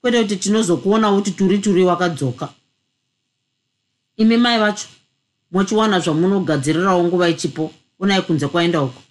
kwete 0.00 0.22
kuti 0.22 0.36
tinozokuona 0.36 1.12
kuti 1.12 1.30
turi 1.30 1.58
turi 1.58 1.84
wakadzoka. 1.84 2.48
Imi 4.16 4.36
mai 4.36 4.58
vacho 4.58 4.88
mochiwana 5.52 6.00
zvamunogadzirirawo 6.00 7.04
nguva 7.04 7.28
ichipo 7.28 7.72
unai 7.98 8.22
kunze 8.22 8.48
kwaenda 8.48 8.82
uko. 8.82 9.02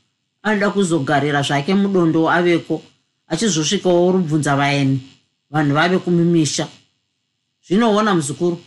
Anoda 0.43 0.69
kuzogarira 0.69 1.41
zvake 1.41 1.75
mudondo 1.75 2.29
aveko 2.29 2.81
achizosvikawo 3.27 4.11
rubvunza 4.11 4.55
vaeni 4.55 4.99
vanhu 5.51 5.73
vave 5.73 5.97
kumimisha 5.97 6.67
zvinoona 7.67 8.15
muzukuru 8.15 8.57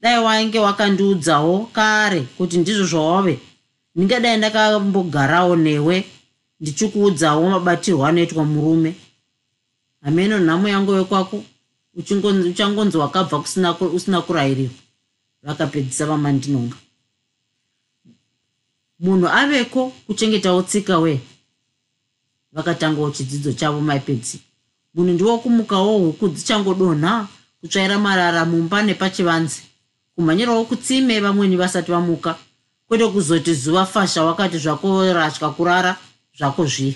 dai 0.00 0.24
wainge 0.24 0.58
wakandiudzawo 0.58 1.70
kare 1.72 2.20
kuti 2.20 2.58
ndizvo 2.58 2.86
zvawave. 2.86 3.38
Ndingadai 3.94 4.36
ndakambogarawo 4.36 5.56
newe 5.56 6.04
ndichikuudzawo 6.60 7.50
mabatirwo 7.50 8.06
anoitwa 8.06 8.44
murume. 8.44 8.94
Hameno 10.00 10.38
nhamo 10.38 10.68
yangu 10.68 10.90
wekwako 10.90 11.44
uchangonzi 12.46 12.96
wakabva 12.96 13.44
usina 13.94 14.22
kurayirirwa 14.22 14.74
vakapedzisa 15.42 16.06
vamandinonga. 16.06 16.76
Munhu 19.00 19.28
aveko 19.28 19.92
kuchengetawo 20.06 20.62
tsika 20.62 20.98
we. 20.98 21.20
Vakatangawo 22.52 23.10
chidzidzo 23.10 23.52
chavo 23.52 23.80
maipedzi. 23.80 24.40
Munhu 24.94 25.12
ndiwo 25.12 25.38
kumukawo 25.38 25.98
huku 25.98 26.28
dzichangodonha 26.28 27.28
kutsvaira 27.60 27.98
marara 27.98 28.44
mumba 28.44 28.82
nepachivanzi 28.82 29.62
kumhanyirawo 30.14 30.64
kutsime 30.64 31.20
vamweni 31.20 31.56
vasati 31.56 31.90
vamuka 31.90 32.38
kwete 32.88 33.08
kuzoti 33.08 33.54
zuva 33.54 33.86
fasha 33.86 34.24
wakati 34.24 34.58
zvako 34.58 35.12
ratya 35.12 35.48
kurara 35.48 35.96
zvako 36.38 36.66
zviye 36.66 36.94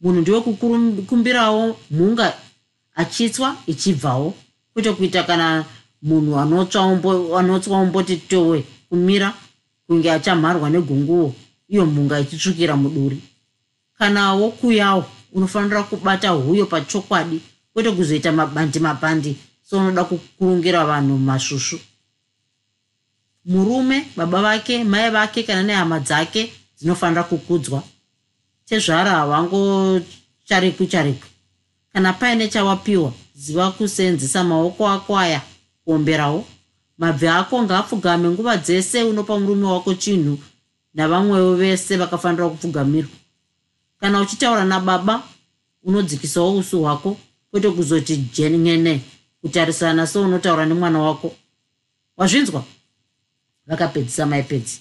munhu 0.00 0.20
ndiwe 0.20 0.40
kukumbirawo 0.40 1.76
mhunga 1.90 2.26
achitswa 2.94 3.56
ichibvawo 3.66 4.34
kwete 4.72 4.92
kuita 4.92 5.22
kana 5.22 5.64
munhu 6.02 6.38
anotswa 7.38 7.78
umboti 7.82 8.16
towe 8.16 8.64
kumira 8.88 9.34
kunge 9.86 10.10
achamharwa 10.12 10.70
negunguo 10.70 11.34
iyo 11.68 11.86
mhunga 11.86 12.20
ichitsvukira 12.20 12.76
muduri. 12.76 13.18
Kana 13.98 14.34
wokuyawo 14.34 15.04
unofanira 15.32 15.82
kubata 15.82 16.28
huyo 16.28 16.66
pachokwadi 16.66 17.40
kwete 17.72 17.90
kuzoita 17.90 18.32
mabandi 18.32 18.78
mabandi 18.78 19.36
sounoda 19.70 20.04
kukurungira 20.04 20.84
vanhu 20.84 21.18
masvusvu 21.18 21.80
murume 23.44 24.06
baba 24.16 24.42
vake 24.42 24.84
mai 24.84 25.10
vake 25.10 25.42
kana 25.42 25.62
nehama 25.62 26.00
dzake 26.00 26.52
dzinofanira 26.76 27.22
kukudzwa 27.22 27.82
tezvara 28.64 29.10
havangocharikwi 29.10 30.86
charikwi 30.86 31.28
kana 31.92 32.12
paine 32.12 32.48
chawapiwa 32.48 33.12
ziva 33.34 33.70
kuseenzesa 33.70 34.44
maoko 34.44 34.88
ako 34.88 35.18
aya 35.18 35.42
kuomberawo. 35.84 36.44
Mabvi 36.98 37.26
ako 37.28 37.62
ngaapfugame 37.62 38.28
nguva 38.28 38.56
dzese 38.56 39.02
unopa 39.02 39.38
murume 39.38 39.66
wako 39.66 39.94
chinhu 39.94 40.38
navamwewo 40.94 41.54
vese 41.56 41.96
vakafanira 41.96 42.48
kupfugamirwa. 42.48 43.10
Kana 44.00 44.20
uchitaura 44.20 44.64
nababa 44.64 45.22
unodzikisawo 45.82 46.56
usu 46.56 46.82
hwako 46.82 47.16
kwete 47.50 47.70
kuzoti 47.70 48.16
jengene 48.16 49.00
kutarisana 49.40 50.06
seunotaura 50.06 50.66
nemwana 50.66 50.98
wako. 50.98 51.34
Wazvinzwa? 52.16 52.64
Vakapedzisa 53.66 54.26
maipedzi. 54.26 54.80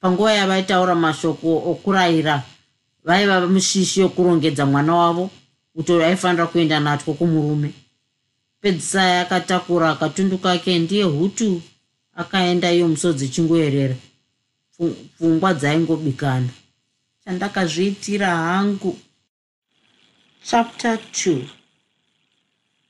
Panguva 0.00 0.32
yavaitaura 0.32 0.94
mashoko 0.94 1.56
okurayira 1.56 2.42
vaiva 3.08 3.46
mushishi 3.46 4.00
yokurongedza 4.00 4.66
mwana 4.66 4.94
wavo 4.94 5.30
kuti 5.74 5.92
aifanira 5.92 6.46
kuenda 6.46 6.80
natwo 6.80 7.14
kumurume. 7.14 7.70
Pedzisai 8.60 9.18
akatakura 9.20 9.94
katundu 9.94 10.38
kake 10.38 10.78
ndiye 10.78 11.02
hutu 11.02 11.62
akaenda 12.16 12.72
iyo 12.72 12.88
musodzi 12.88 13.28
chingoerera 13.28 13.96
pfungwa 15.16 15.54
dzaingobikana. 15.54 16.48
Chandakazviitira 17.24 18.36
hangu. 18.36 18.98
Chapter 20.42 20.98
2 21.12 21.44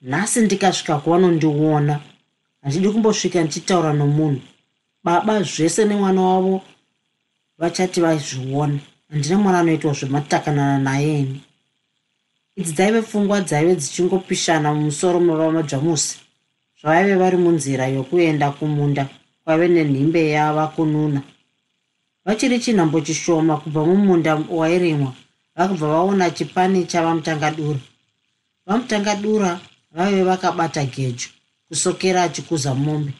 nhasi 0.02 0.40
ndikasvika 0.40 0.98
kwavanondiona 0.98 2.00
handidi 2.62 2.88
kumbosvika 2.90 3.40
ndichitaura 3.40 3.92
nomunhu. 3.92 4.40
Baba 5.04 5.42
zvese 5.42 5.84
nemwana 5.84 6.22
wavo 6.22 6.62
vachati 7.58 8.00
vaizviona 8.00 8.80
handina 9.10 9.38
mwana 9.38 9.58
anoitwa 9.60 9.92
zvematakanana 9.92 10.78
nayeni 10.78 11.40
idzi 12.56 12.72
dzaive 12.72 13.02
pfungwa 13.02 13.40
dzaive 13.40 13.74
dzichingopishana 13.76 14.74
mumusoro 14.74 15.20
mavamajamusi 15.20 16.18
zvavaive 16.80 17.14
vari 17.20 17.36
munzira 17.36 17.86
yokuenda 17.86 18.50
kumunda 18.50 19.08
kwaive 19.44 19.68
nenhimbe 19.68 20.30
yava 20.30 20.66
kununa. 20.74 21.22
Vachiri 22.24 22.60
chinhambo 22.60 23.00
chishoma 23.00 23.56
kubva 23.56 23.84
mumunda 23.86 24.34
wairimwa 24.58 25.12
vakubva 25.56 25.86
vaona 25.88 26.30
chipani 26.30 26.84
chavamutangadura 26.84 27.80
vamutangadura 28.66 29.60
vaive 29.92 30.22
vakabata 30.22 30.84
gejo 30.84 31.28
kusokera 31.68 32.22
achikuza 32.22 32.74
mombe. 32.74 33.12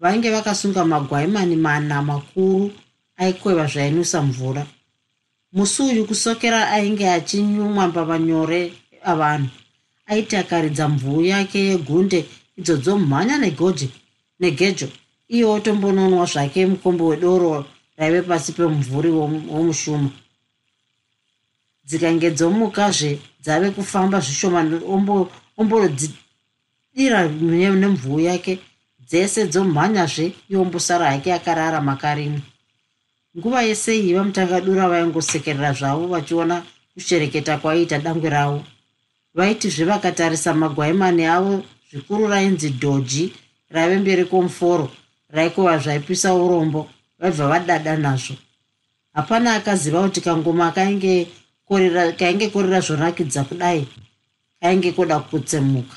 Vainge 0.00 0.30
vakasunga 0.30 0.84
magwaimani 0.84 1.56
mana 1.56 2.02
makuru 2.02 2.72
aikweva 3.16 3.66
zvainusa 3.66 4.22
mvura 4.22 4.66
musi 5.54 5.82
uyu 5.82 6.06
kusokera 6.06 6.70
ainge 6.70 7.10
achinyumwa 7.10 7.88
mbavanyore 7.88 8.72
avanhu. 9.04 9.48
Aiti 10.06 10.36
akaridza 10.36 10.88
mvuu 10.88 11.22
yake 11.22 11.58
yegunde 11.58 12.24
idzo 12.58 12.76
dzomhanya 12.76 13.38
negoje 13.38 13.88
negejo. 14.40 14.88
Iye 15.28 15.44
otombononwa 15.44 16.26
zvake 16.26 16.66
mukombe 16.66 17.04
wedoro 17.04 17.66
raive 17.96 18.22
pasi 18.22 18.52
pemumvuri 18.52 19.10
womushuma. 19.50 20.10
Dzikange 21.86 22.30
dzomukazve 22.30 23.18
dzave 23.42 23.70
kufamba 23.70 24.20
zvishoma 24.20 24.60
omborodzidira 25.60 27.20
nemvuu 27.80 28.20
yake 28.20 28.58
dzese 29.08 29.46
dzomhanyazve 29.46 30.32
iombosara 30.50 31.10
hake 31.10 31.32
akarara 31.32 31.80
makarimwe 31.80 32.42
nguva 33.36 33.62
yese 33.62 33.98
iyi 33.98 34.14
vamutangadura 34.14 34.88
vaingosekerera 34.88 35.72
zvavo 35.72 36.06
vachiona 36.06 36.62
kushereketa 36.94 37.58
kwaiita 37.58 37.98
dangwe 37.98 38.30
ravo. 38.30 38.64
Vaitizve 39.34 39.84
vakatarisa 39.84 40.54
magwaimani 40.54 41.24
avo 41.26 41.62
zvikuru 41.90 42.28
rainzi 42.28 42.68
dhoji 42.68 43.32
raive 43.70 43.98
mberi 43.98 44.24
kwomuforo 44.24 44.90
raikova 45.30 45.78
zvaipisa 45.78 46.34
urombo 46.34 46.90
vaibva 47.18 47.48
vadada 47.48 47.96
nazvo. 47.96 48.36
Hapana 49.14 49.54
akaziva 49.54 50.02
kuti 50.02 50.20
kangoma 50.20 50.72
kainge 50.72 51.26
korera 52.52 52.80
zvonakidza 52.80 53.44
kudai 53.44 53.86
kainge 54.60 54.92
koda 54.92 55.18
kutsemuka. 55.18 55.96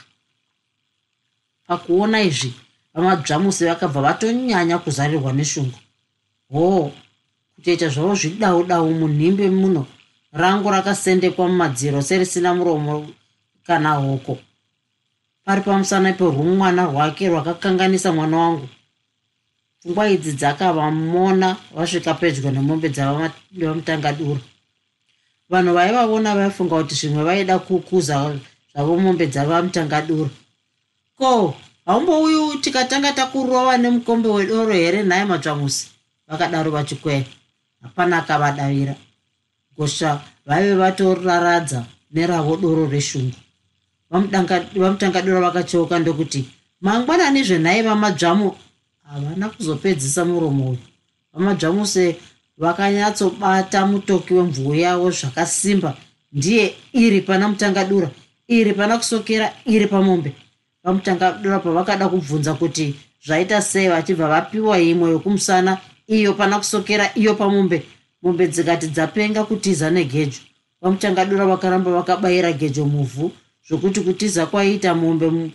Pakuona 1.68 2.22
izvi 2.22 2.54
vamadzvamusi 2.94 3.66
vakabva 3.66 4.02
vatonyanya 4.02 4.78
kuzarirwa 4.78 5.34
neshungu. 5.34 5.80
Hoo 6.52 6.92
kutoita 7.58 7.90
zvavo 7.90 8.16
zvidau 8.16 8.64
dau 8.64 8.90
munhimbe 8.94 9.50
muno. 9.50 9.86
Rangu 10.34 10.70
rakasendekwa 10.70 11.48
mumadziro 11.48 12.02
serisina 12.02 12.54
muromo 12.54 13.10
kana 13.66 13.90
hoko. 13.98 14.38
Pari 15.46 15.62
pamusana 15.62 16.14
perumwana 16.14 16.86
rwake 16.86 17.30
rwakakanganisa 17.30 18.14
mwana 18.14 18.38
wangu. 18.38 18.70
Pfungwa 19.82 20.10
idzi 20.10 20.32
dzakavamona 20.34 21.58
vasvika 21.76 22.14
pedyo 22.14 22.52
nemombe 22.52 22.90
dzavamutangadura 22.90 24.40
vanhu 25.50 25.74
vaivavona 25.74 26.36
vaifunga 26.36 26.76
kuti 26.78 26.96
zvimwe 26.96 27.24
vaida 27.24 27.60
kukuza 27.60 28.36
zvavo 28.74 28.98
mombe 28.98 29.28
dzavamutangadura 29.28 30.30
ko 31.18 31.56
haumbouyu 31.86 32.60
tikatanga 32.62 33.12
takurova 33.12 33.78
nemukombe 33.78 34.30
wedoro 34.30 34.74
here 34.74 35.04
nhaye 35.04 35.26
matsvamusi? 35.26 35.88
Vakadaro 36.28 36.72
vachikweya 36.72 37.24
hapana 37.82 38.18
akavadavira. 38.18 38.96
Gosva 39.78 40.22
vaive 40.46 40.76
vatoraradza 40.76 41.86
neravo 42.12 42.58
doro 42.58 42.88
reshungu. 42.88 43.36
Vamutangadura 44.76 45.42
vakacheuka 45.42 46.00
ndokuti 46.00 46.50
mangwanani 46.82 47.44
zvenhai 47.44 47.82
vamadzvamu 47.82 48.56
havana 49.04 49.50
kuzopedzisa 49.50 50.26
muromo 50.26 50.70
uyu. 50.70 50.80
Vamadzvamuse 51.34 52.16
vakanyatsobata 52.58 53.86
mutoki 53.86 54.34
wemvuo 54.34 54.76
yavo 54.76 55.12
zvakasimba. 55.12 55.98
Ndiye 56.34 56.76
iri 56.94 57.22
pana 57.22 57.48
mutangadura 57.48 58.10
iri 58.48 58.74
pana 58.74 58.98
kusokera 58.98 59.54
iri 59.66 59.88
pamombe. 59.88 60.34
Vamutangadura 60.84 61.60
pavakada 61.60 62.10
kubvunza 62.10 62.54
kuti 62.54 62.96
zvaita 63.26 63.62
sei 63.62 63.88
vachibva 63.88 64.28
vapiwa 64.28 64.80
imwe 64.80 65.12
yokumusana 65.12 65.78
iyo 66.08 66.34
pana 66.34 66.58
kusokera 66.58 67.12
iyo 67.16 67.36
pamombe. 67.36 67.84
Mombe 68.22 68.48
dzikati 68.48 68.88
dzapenga 68.88 69.44
kutiza 69.44 69.90
negejo. 69.90 70.40
Vamutangadura 70.82 71.46
vakaramba 71.46 71.92
vakabayira 71.92 72.52
gejo 72.54 72.86
muvhu 72.86 73.32
zvokuti 73.68 74.02
kutiza 74.02 74.46
kwaiita 74.46 74.96
mombe 74.96 75.52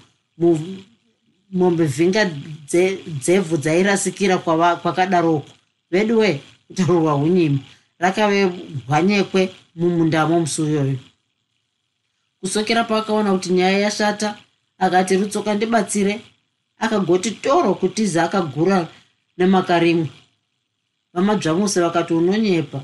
mombe 1.53 1.85
vhinga 1.85 2.31
dzevhu 3.21 3.57
dzairasikira 3.57 4.39
kwakadaroko. 4.83 5.51
Veduwe 5.91 6.41
kutaurwa 6.67 7.13
hunyima 7.13 7.59
rakave 7.99 8.51
hwanyekwe 8.87 9.51
mumundamo 9.77 10.41
musi 10.41 10.63
uyoyo 10.63 10.99
kusokera 12.41 12.85
paakaona 12.85 13.33
kuti 13.33 13.53
nyaya 13.53 13.79
yashata 13.79 14.39
akati 14.79 15.17
rutsoka 15.17 15.55
ndibatsire. 15.55 16.21
Akagoti 16.79 17.31
toro 17.31 17.75
kutiza 17.75 18.25
akagura 18.25 18.89
nemakarimwe 19.39 20.09
vamadzvamuse 21.15 21.81
vakati 21.81 22.15
unonyepa 22.15 22.81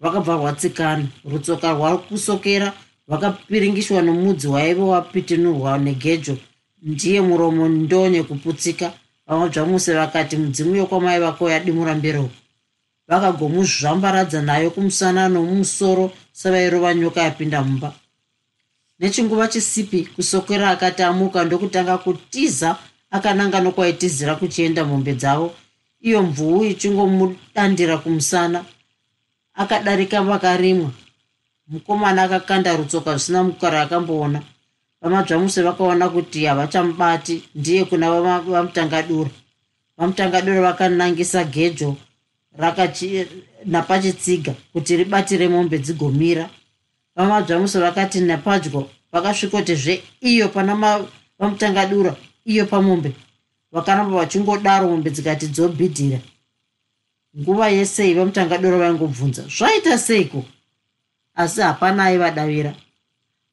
vakabva 0.00 0.34
rwatsikana 0.36 1.06
rutsoka 1.30 1.72
rwakusokera 1.72 2.72
vakapiringishwa 3.08 4.02
nomudzi 4.02 4.46
waive 4.48 4.82
wapitinurwa 4.82 5.78
negejo. 5.78 6.36
Ndiye 6.82 7.20
muromo 7.20 7.68
ndonye 7.68 8.22
kuputsika. 8.22 8.92
Vamadzvamuse 9.26 9.94
vakati 9.94 10.36
mudzimu 10.36 10.76
yokwamai 10.76 11.20
vako 11.20 11.50
yadimura 11.50 11.94
mberoko 11.94 12.30
vakagomuzvambaradza 13.08 14.42
nayo 14.42 14.70
kumusana 14.70 15.28
nomumusoro 15.28 16.12
sevairova 16.32 16.94
nyoka 16.94 17.22
yapinda 17.22 17.62
mumba. 17.62 17.92
Nechinguva 18.98 19.48
chisipi 19.48 20.04
kusokera 20.04 20.70
akati 20.70 21.02
amuka 21.02 21.44
ndokutanga 21.44 21.98
kutiza 21.98 22.76
akananga 23.10 23.60
nokwaitizira 23.60 24.34
kuchienda 24.34 24.84
mombe 24.84 25.14
dzavo 25.14 25.54
iyo 26.06 26.22
mvuu 26.22 26.64
ichingomudandira 26.64 27.98
kumusana. 27.98 28.64
Akadarika 29.54 30.22
vakarimwa. 30.22 30.90
Mukomana 31.68 32.22
akakanda 32.22 32.76
rutsoka 32.76 33.10
zvisina 33.16 33.42
mukara 33.42 33.82
akamboona. 33.82 34.42
Vamadzvamuse 35.02 35.62
vakaona 35.62 36.08
kuti 36.08 36.44
havachamubati 36.44 37.42
ndiye 37.54 37.84
kuna 37.84 38.10
vamutangadura 38.10 39.30
vamutangadura 39.98 40.60
vakanangisa 40.60 41.44
gejo 41.44 41.96
napachitsiga 43.64 44.54
kuti 44.72 44.96
ribatire 44.96 45.48
mombe 45.48 45.78
dzigomira. 45.78 46.48
Vamadzvamuso 47.16 47.80
vakati 47.80 48.20
napadyo 48.20 48.90
vakasvikotezve 49.12 50.02
iyo 50.20 50.48
pana 50.48 51.00
vamutangadura 51.38 52.16
iyo 52.44 52.66
pamombe 52.66 53.12
vakaramba 53.72 54.16
vachingodaro 54.16 54.88
mombe 54.88 55.10
dzikati 55.10 55.46
dzobhidhira. 55.48 56.20
Nguva 57.38 57.68
yesei 57.68 58.14
vamutangadura 58.14 58.76
vaingobvunza 58.78 59.42
zvaita 59.56 59.98
seiko? 59.98 60.44
Asi 61.34 61.60
hapana 61.60 62.04
aivadavira. 62.04 62.74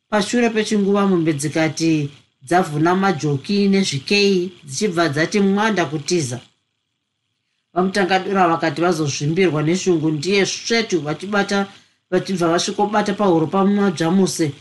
Pashure 0.09 0.49
pechinguva 0.49 1.07
mombe 1.07 1.33
dzikati 1.33 2.09
dzavhuna 2.41 2.95
majoki 2.95 3.67
nezvikei 3.67 4.51
dzichibva 4.63 5.09
dzati 5.09 5.39
mwanda 5.39 5.85
kutiza. 5.85 6.39
Vamutangadura 7.73 8.47
vakati 8.47 8.81
vazozvimbirwa 8.81 9.63
neshungu 9.63 10.11
ndiye 10.11 10.45
svetu 10.45 11.01
vachibata 11.01 11.67
vachibva 12.11 12.47
vasvikobata 12.47 13.13
pahuro 13.13 13.47
pamadzvamuse 13.47 14.51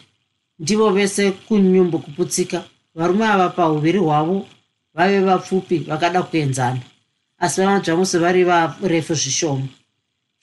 ndivo 0.58 0.90
vese 0.90 1.30
kunyumbu 1.30 1.98
kuputsika. 1.98 2.64
Varume 2.94 3.26
ava 3.26 3.48
pauviri 3.48 3.98
hwavo 3.98 4.46
vaive 4.94 5.24
vapfupi 5.24 5.78
vakada 5.78 6.22
kuenzana 6.22 6.80
asi 7.42 7.60
vamadzvamuse 7.60 8.18
vari 8.18 8.44
varefu 8.44 9.14
zvishoma. 9.14 9.66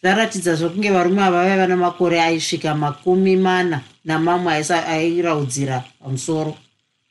Zvaratidza 0.02 0.56
zvokunge 0.56 0.92
varume 0.92 1.24
ava 1.24 1.44
vaiva 1.44 1.68
namakore 1.68 2.22
aisvika 2.22 2.76
makumi 2.76 3.36
mana 3.36 3.82
namamwe 4.06 4.52
airaudzira 4.54 5.84
pamusoro. 6.00 6.58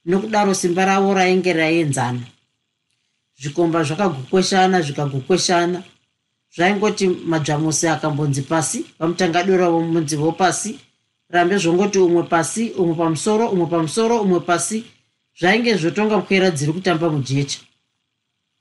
Nokudaro 0.07 0.55
simba 0.55 0.85
ravo 0.85 1.15
rainge 1.15 1.53
raienzana. 1.53 2.21
Zvikomba 3.41 3.83
zvakagokweshana 3.85 4.83
zvikagokweshana 4.83 5.83
zvaingoti 6.55 7.09
madzvamusi 7.09 7.89
akambonzi 7.89 8.43
pasi 8.43 8.85
vamutangadura 8.99 9.69
vomunzivo 9.69 10.33
pasi 10.33 10.79
rambe 11.31 11.59
zvongoti 11.59 11.99
umwe 11.99 12.23
pasi 12.23 12.71
umwe 12.71 12.95
pamusoro 12.95 13.49
umwe 13.49 13.67
pamusoro 13.67 14.21
umwe 14.23 14.41
pasi 14.41 14.85
zvainge 15.39 15.77
zvotonga 15.77 16.19
kwera 16.27 16.51
dziri 16.51 16.73
kutamba 16.73 17.11
mujecha. 17.11 17.61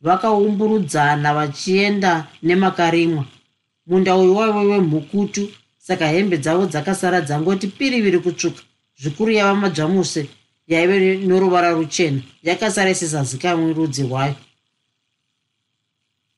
Vakaumburudzana 0.02 1.34
vachienda 1.34 2.28
nemakarimwa. 2.44 3.26
Munda 3.88 4.16
uyu 4.16 4.36
waive 4.36 4.60
wemhukutu 4.72 5.50
saka 5.78 6.08
hembe 6.08 6.38
dzavo 6.38 6.66
dzakasara 6.66 7.22
dzangoti 7.22 7.68
piriviri 7.68 8.20
kutsvuka. 8.20 8.62
Zvikuru 9.02 9.32
yava 9.32 9.56
madzvamuse 9.56 10.30
yaive 10.68 11.18
noruvara 11.28 11.72
ruchena. 11.72 12.22
Yakasara 12.44 12.90
isisazikamwi 12.90 13.74
rudzi 13.74 14.04
rwayo. 14.04 14.36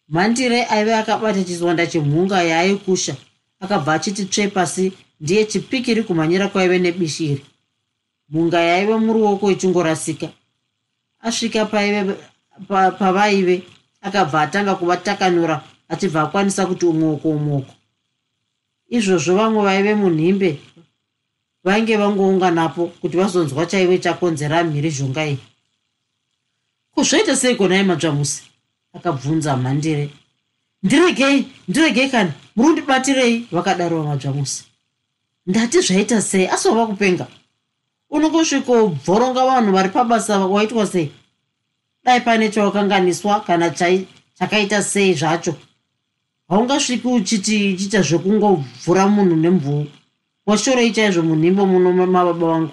Mhandire 0.10 0.66
aive 0.66 0.96
akabata 0.96 1.44
chiswanda 1.44 1.88
chemhunga 1.88 2.44
yaaikusha 2.44 3.16
akabva 3.60 3.94
achiti 3.94 4.26
tsve 4.26 4.48
pasi 4.48 4.92
ndiye 5.22 5.46
chipikiri 5.46 6.04
kumhanyira 6.04 6.48
kwaive 6.48 6.80
nebishiri 6.80 7.46
mhunga 8.30 8.60
yaive 8.62 8.96
muruoko 8.96 9.52
ichingorasika. 9.52 10.30
Asvika 11.22 11.66
pavaive 11.66 12.18
pa, 12.68 12.92
pa 12.92 13.68
akabva 14.02 14.42
atanga 14.42 14.76
kuvatakanura 14.76 15.64
achibva 15.90 16.22
akwanisa 16.22 16.66
kuti 16.66 16.86
umwoko 16.86 17.30
umwoko 17.30 17.74
izvozvo 18.90 19.36
vamwe 19.36 19.62
vaive 19.64 19.94
munhimbe 19.96 20.50
vainge 21.64 21.98
vangounganapo 21.98 22.88
kuti 23.02 23.18
vazonzwa 23.18 23.66
chaive 23.66 23.98
chakonzera 24.04 24.64
mhirizhonga 24.64 25.26
iyi. 25.26 25.40
Kuzvoita 26.94 27.36
seiko 27.36 27.68
nai 27.68 27.84
madzvamusi 27.84 28.42
akabvunza 28.94 29.58
mhandire 29.58 30.10
ndiregei 30.84 31.48
ndiregei 31.68 32.10
kani? 32.10 32.32
Murundibatirei 32.56 33.48
vakadaro 33.52 34.02
vamadzvamusi 34.02 34.64
ndati 35.48 35.82
zvaita 35.82 36.22
sei? 36.22 36.48
Asi 36.48 36.68
wava 36.68 36.88
kupenga 36.88 37.28
unongosvikobvoronga 38.10 39.46
vanhu 39.46 39.72
vari 39.72 39.90
pabasa 39.90 40.40
waitwa 40.40 40.88
sei? 40.88 41.12
Dai 42.04 42.22
pane 42.22 42.50
chawakanganiswa 42.52 43.40
kana 43.40 43.70
chakaita 44.40 44.84
sei 44.84 45.14
zvacho. 45.14 45.56
Haungasviki 46.50 47.08
uchiti 47.08 47.72
ichiita 47.72 48.02
zvekungobvura 48.02 49.08
munhu 49.08 49.36
nemvuu. 49.36 49.86
Washorei 50.46 50.92
chaizvo 50.92 51.22
munhimbo 51.24 51.66
muno 51.66 52.08
mababa 52.08 52.48
vangu 52.48 52.72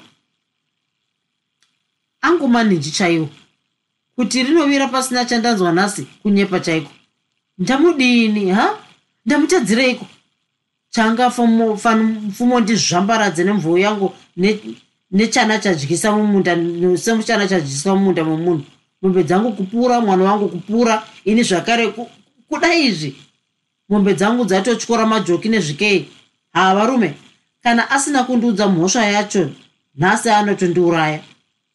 angu 2.26 2.48
maninji 2.48 2.90
chaiwo. 2.90 3.28
Kuti 4.16 4.42
rinovira 4.42 4.88
pasina 4.88 5.24
chandanzwa 5.24 5.72
nhasi 5.72 6.06
kunyepa 6.22 6.60
chaiko? 6.60 6.90
Ndamudini 7.58 8.50
ha? 8.50 8.78
Ndamutadzireiko 9.26 10.06
changafano 10.90 12.60
ndizvambaradze 12.60 13.44
nemvuu 13.44 13.78
yangu 13.78 14.14
nechana 15.10 15.58
chadyisa 15.58 16.12
mumunda 16.12 16.56
semuchana 16.96 17.48
chadyiswa 17.48 17.94
mumunda 17.94 18.24
memunhu 18.24 18.64
mombe 19.02 19.24
dzangu 19.24 19.52
kupura 19.52 20.00
mwana 20.00 20.24
wangu 20.24 20.48
kupura 20.48 21.06
ini 21.24 21.42
zvakare 21.42 21.94
kuda 22.48 22.74
izvi. 22.74 23.16
Mombe 23.88 24.14
dzangu 24.14 24.44
dzatotyora 24.44 25.06
majoki 25.06 25.48
nezvikei. 25.48 26.08
Haa 26.52 26.74
varume 26.74 27.14
kana 27.62 27.90
asina 27.90 28.24
kundiudza 28.24 28.68
mhosva 28.68 29.06
yacho 29.06 29.50
nhasi 29.96 30.30
anotondiuraya 30.30 31.20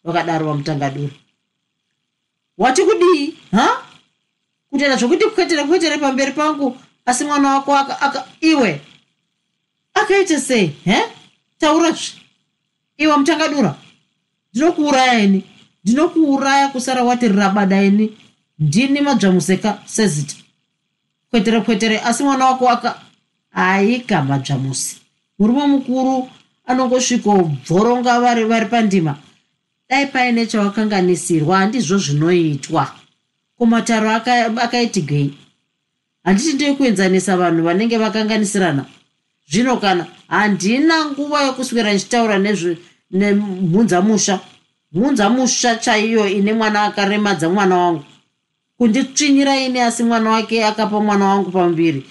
vakadaro 0.04 0.46
vamutangadura 0.46 1.13
wati 2.58 2.82
kudii 2.84 3.36
ha? 3.52 3.84
Kutoita 4.70 4.96
zvokuti 4.96 5.26
kwetere 5.26 5.63
kwetere 5.63 5.98
pamberi 5.98 6.32
pangu 6.32 6.78
asi 7.06 7.24
mwana 7.24 7.54
wako 7.54 7.78
aka, 7.78 8.02
aka 8.02 8.28
iwe 8.41 8.82
akaite 9.94 10.39
sei 10.39 10.76
he? 10.86 11.02
Taurazve 11.60 12.20
iwe 13.04 13.18
mutangadura 13.18 13.76
ndinokuuraya 14.54 15.20
ini? 15.20 15.44
Ndinokuuraya 15.84 16.68
kusara 16.68 17.04
wati 17.04 17.28
rabada 17.28 17.84
ini? 17.84 18.18
Ndini 18.60 19.02
madzvamuseka 19.02 19.80
sezita. 19.86 20.36
Kwetere 21.30 21.62
kwetere 21.62 22.00
asi 22.00 22.24
mwana 22.24 22.46
wako 22.46 22.70
aka 22.70 23.02
aika 23.52 24.22
madzvamusi 24.22 25.02
murume 25.40 25.66
mukuru 25.68 26.30
anongosvikobvoronga 26.66 28.20
vari 28.20 28.44
vari 28.44 28.66
pandima. 28.66 29.18
Dai 29.90 30.08
paine 30.08 30.46
chawakanganisirwa 30.46 31.58
handizvo 31.58 31.98
zvinoitwa. 31.98 32.92
Kumataro 33.58 34.12
akaitigei 34.12 35.26
aka 35.26 35.36
handiti 36.24 36.54
ndoikuenzanisa 36.54 37.38
vanhu 37.38 37.64
vanenge 37.64 37.98
vakanganisirana? 37.98 38.86
Zvino 39.50 39.78
kana 39.78 40.06
handina 40.28 41.06
nguva 41.06 41.44
yokuswera 41.44 41.92
ndichitaura 41.94 42.40
nemhunzamusha 43.12 44.39
mhunzamusha 44.91 45.76
chaiyo 45.76 46.28
ine 46.28 46.54
mwana 46.54 46.84
akaremadza 46.84 47.50
mwana 47.50 47.78
wangu. 47.78 48.04
Kunditsvinyira 48.78 49.58
ini 49.60 49.80
asi 49.80 50.04
mwana 50.04 50.30
wake 50.30 50.65
akapa 50.65 51.00
mwana 51.00 51.26
wangu 51.26 51.52
pamuviri 51.52 52.06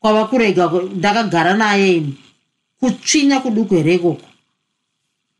kwava 0.00 0.24
kurega 0.24 0.70
ndakagara 0.94 1.54
naye 1.54 1.96
ini. 1.96 2.14
Kutsvinya 2.80 3.40
kuduku 3.40 3.74
here 3.74 3.94
ikoko? 3.94 4.26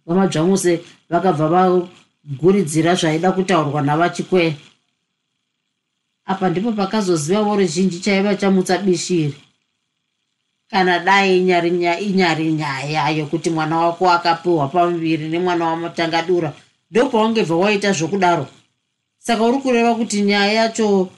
Vamadzvamuse 0.06 0.80
vakabva 1.10 1.48
vaguridzira 1.48 2.94
zvaida 2.94 3.32
kutaurwa 3.32 3.82
navachikweya 3.82 4.54
apa 6.24 6.50
ndipo 6.50 6.72
pakazozivawo 6.72 7.56
ruzhinji 7.56 8.00
chaiva 8.00 8.34
chamutsa 8.36 8.78
bishiri 8.78 9.34
kana 10.70 10.98
dai 10.98 11.38
inyari 11.38 11.68
inyari 12.00 12.52
nyaya 12.52 13.10
yokuti 13.10 13.50
mwana 13.50 13.78
wako 13.78 14.10
akapiwa 14.10 14.68
pamuviri 14.68 15.28
nemwana 15.28 15.64
wamatangadura 15.64 16.52
ndopaungebva 16.90 17.56
waita 17.56 17.92
zvokudaro. 17.92 18.46
Saka 19.18 19.42
uri 19.44 19.58
kureva 19.58 19.94
kuti 19.94 20.22
nyaya 20.22 20.52
yacho 20.52 21.08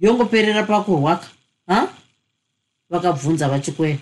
yongoperera 0.00 0.62
pakurwaka 0.62 1.26
ha? 1.66 1.88
Vakabvunza 2.90 3.48
vachikweya 3.48 3.98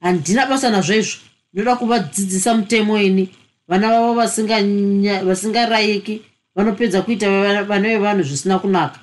handina 0.00 0.46
basa 0.46 0.70
nazvo 0.70 0.94
izvo 0.94 1.18
ndoda 1.52 1.76
kuvadzidzisa 1.76 2.54
mutemo 2.54 2.98
ini. 2.98 3.28
Vana 3.68 3.88
vavo 3.88 4.14
vasingarayiki 5.24 6.22
vanopedza 6.54 7.02
kuita 7.02 7.28
vana 7.64 7.88
vevanhu 7.88 8.22
zvisina 8.22 8.58
kunaka. 8.58 9.00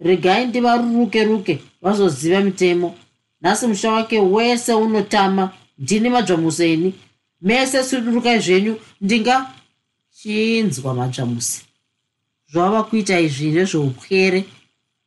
Regai 0.00 0.46
ndivaruruke 0.46 1.24
ruke 1.24 1.58
vazoziva 1.82 2.40
mitemo 2.40 2.94
nhasi 3.44 3.66
musha 3.66 3.92
wake 3.92 4.18
wese 4.18 4.74
unotama. 4.74 5.50
Ndini 5.78 6.10
madzvamusi 6.10 6.72
ini 6.72 6.94
mese 7.40 7.84
sudurukai 7.84 8.40
zvenyu. 8.40 8.80
Ndinga 9.00 9.50
chinzwa 10.10 10.94
madzvamusi 10.94 11.62
zvavava 12.52 12.82
kuita 12.82 13.20
izvi 13.20 13.50
nezveupwere 13.50 14.44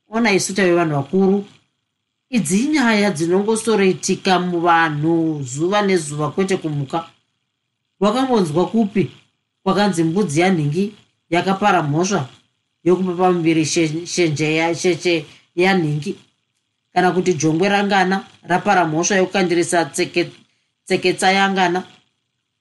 ona 0.10 0.32
isu 0.32 0.54
tave 0.54 0.76
vanhu 0.76 0.96
vakuru. 0.96 1.46
Idzi 2.30 2.60
inyaya 2.60 3.12
dzinongosoroitika 3.12 4.40
muvanhu 4.40 5.44
zuva 5.44 5.82
nezuva 5.82 6.32
kwete 6.32 6.58
kumuka. 6.58 7.10
Wakambonzwa 8.00 8.68
kupi? 8.68 9.12
Kwakanzi 9.64 10.04
mbudzi 10.04 10.42
yanhingi 10.42 10.94
yakapara 11.30 11.84
mhosva 11.84 12.30
yokupa 12.84 13.14
pamuviri 13.14 13.66
shenje 14.06 15.26
yanhingi 15.56 16.16
kana 16.98 17.12
kuti 17.12 17.34
jongwe 17.34 17.70
rangana 17.70 18.26
rapara 18.44 18.86
mhosva 18.86 19.16
yokukandirisa 19.16 19.86
tseketsa 20.86 21.32
yangana 21.32 21.84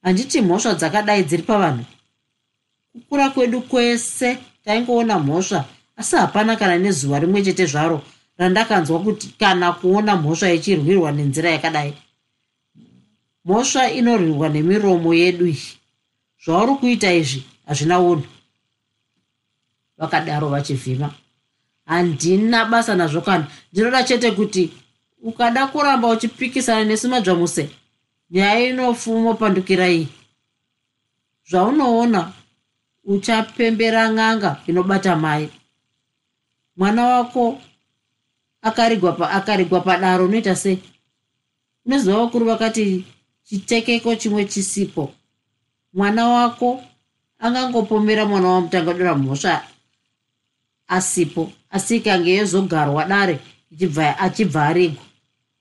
handiti 0.03 0.41
mhosva 0.41 0.73
dzakadai 0.73 1.23
dziri 1.23 1.43
pavanhu? 1.43 1.85
Kukura 2.93 3.29
kwedu 3.29 3.61
kwese 3.61 4.37
taingoona 4.65 5.19
mhosva 5.19 5.65
asi 5.97 6.15
hapana 6.15 6.55
kana 6.55 6.77
nezuva 6.77 7.19
rimwe 7.19 7.41
chete 7.43 7.65
zvaro 7.65 8.01
randakanzwa 8.37 8.99
kuti 8.99 9.27
kana 9.39 9.71
kuona 9.71 10.15
mhosva 10.15 10.51
ichirwirwa 10.53 11.11
nenzira 11.11 11.49
yakadai. 11.49 11.93
Mhosva 13.45 13.91
inorwirwa 13.91 14.49
nemiromo 14.49 15.13
yedu 15.13 15.47
iyi. 15.47 15.77
Zvauri 16.45 16.75
kuita 16.75 17.13
izvi 17.13 17.43
hazvina 17.65 17.99
unhu. 17.99 18.27
Vakadaro 19.97 20.49
vachivhima 20.49 21.09
handina 21.87 22.65
basa 22.65 22.95
nazvo 22.95 23.21
kana. 23.21 23.47
Ndinoda 23.73 24.03
chete 24.03 24.31
kuti 24.31 24.73
ukada 25.23 25.67
kuramba 25.67 26.07
uchipikisana 26.07 26.83
nesu 26.83 27.09
madzvamuse 27.09 27.69
nyaya 28.31 28.69
inofumopandukira 28.69 29.87
iyi. 29.89 30.07
Zvaunoona 31.49 32.33
uchapembera 33.05 34.11
ng'anga 34.11 34.61
inobata 34.67 35.15
mai. 35.15 35.49
Mwana 36.77 37.05
wako 37.05 37.61
akarigwa 38.61 39.11
pa 39.13 39.29
akarigwa 39.31 39.81
padaro 39.81 40.25
unoita 40.25 40.55
sei? 40.55 40.79
Unoziva 41.85 42.17
vakuru 42.17 42.45
vakati 42.45 43.05
chitekeko 43.43 44.15
chimwe 44.15 44.45
chisipo. 44.45 45.13
Mwana 45.93 46.27
wako 46.27 46.83
angangopomera 47.39 48.25
mwana 48.25 48.47
wamutangadora 48.47 49.15
mhosva 49.15 49.63
asipo 50.87 51.51
asi 51.77 51.95
ikange 51.97 52.35
yozogarwa 52.39 53.05
dare 53.05 53.39
achibva 54.25 54.67
arigwa 54.67 55.03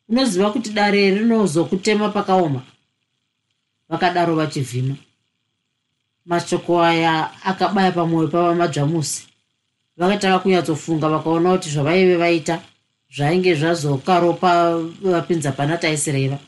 unoziva 0.08 0.50
kuti 0.50 0.70
dare 0.70 1.10
rinozokutema 1.10 2.08
pakaoma? 2.08 2.62
Vakadaro 3.88 4.34
vachivhima. 4.34 4.96
Mashoko 6.26 6.82
aya 6.82 7.30
akabaya 7.44 7.92
pamwoyo 7.92 8.28
pavamadzvamusi 8.28 9.26
vakatanga 9.96 10.38
kunyatsofunga 10.38 11.08
vakaona 11.08 11.52
kuti 11.52 11.70
zvavaive 11.70 12.16
vaita 12.16 12.62
zvainge 13.14 13.54
zvazokaropa 13.54 14.78
vapinza 15.02 15.52
pana 15.52 15.76
taisireva. 15.76 16.38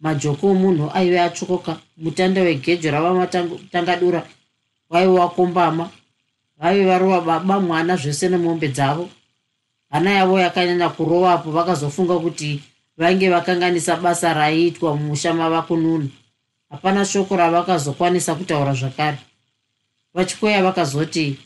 Majoko 0.00 0.50
omunhu 0.50 0.90
aive 0.94 1.20
atyokoka 1.20 1.76
mutanda 1.96 2.40
wegejo 2.42 2.90
ravamatangadura 2.90 4.26
waive 4.90 5.12
wakombama 5.18 5.90
vaive 6.58 6.86
varova 6.86 7.20
baba 7.20 7.60
mwana 7.60 7.96
zvese 7.96 8.28
nemombe 8.28 8.68
dzavo. 8.68 9.08
Hana 9.90 10.10
yavo 10.10 10.40
yakanyanya 10.40 10.88
kurovapo 10.88 11.50
vakazofunga 11.50 12.18
kuti 12.18 12.60
vainge 12.96 13.30
vakanganisa 13.30 13.96
basa 13.96 14.34
raiitwa 14.34 14.96
mumusha 14.96 15.34
mava 15.34 15.62
kununa 15.62 16.08
hapana 16.70 17.04
shoko 17.04 17.36
ravakazokwanisa 17.36 18.34
kutaura 18.34 18.74
zvakare. 18.74 19.18
Vachikweya 20.14 20.62
vakazoti 20.62 21.38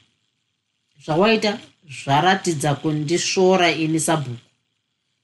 zvawaita 1.04 1.58
zvaratidza 1.88 2.74
kundisvora 2.74 3.70
ini 3.70 4.00
sabhuku. 4.00 4.40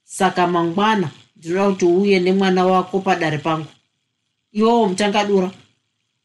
Saka 0.04 0.46
mangwana 0.46 1.10
ndinoda 1.36 1.70
kuti 1.70 1.84
uye 1.84 2.20
nemwana 2.20 2.66
wako 2.66 3.00
padare 3.00 3.38
pangu. 3.38 3.66
Iwowo 4.52 4.88
mutangadura 4.88 5.50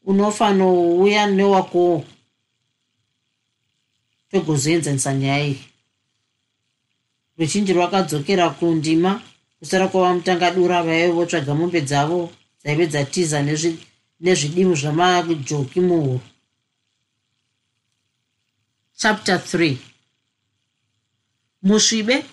unofanouya 0.04 1.26
newakowo 1.26 2.04
togozoenzanisa 4.32 5.14
nyaya 5.14 5.44
iyi. 5.46 5.64
Ruzhinji 7.38 7.72
rwakadzokera 7.72 8.50
kundima 8.50 9.20
kusara 9.58 9.88
kwava 9.88 10.14
mutangadura 10.14 10.82
vaive 10.82 11.12
votsvaga 11.12 11.54
mombe 11.54 11.80
dzavo 11.80 12.32
dzaive 12.60 12.86
dzatiza 12.86 13.38
nezvidimu 14.20 14.74
zvamajoki 14.74 15.80
muhuro. 15.80 16.20
Chapter 18.96 19.36
3 19.36 19.76
musvibe 21.62 22.24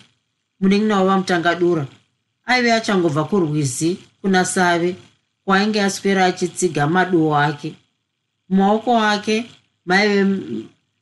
munin'ina 0.60 0.96
wava 0.98 1.18
mutangadura 1.18 1.86
aive 2.46 2.72
achangobva 2.72 3.24
kurwizi 3.24 3.98
kuna 4.20 4.44
save 4.44 4.96
kwainge 5.44 5.82
aswera 5.82 6.24
achitsiga 6.24 6.86
maduo 6.86 7.36
ake. 7.36 7.74
Mumaoko 8.48 9.00
ake 9.00 9.50
maive 9.84 10.24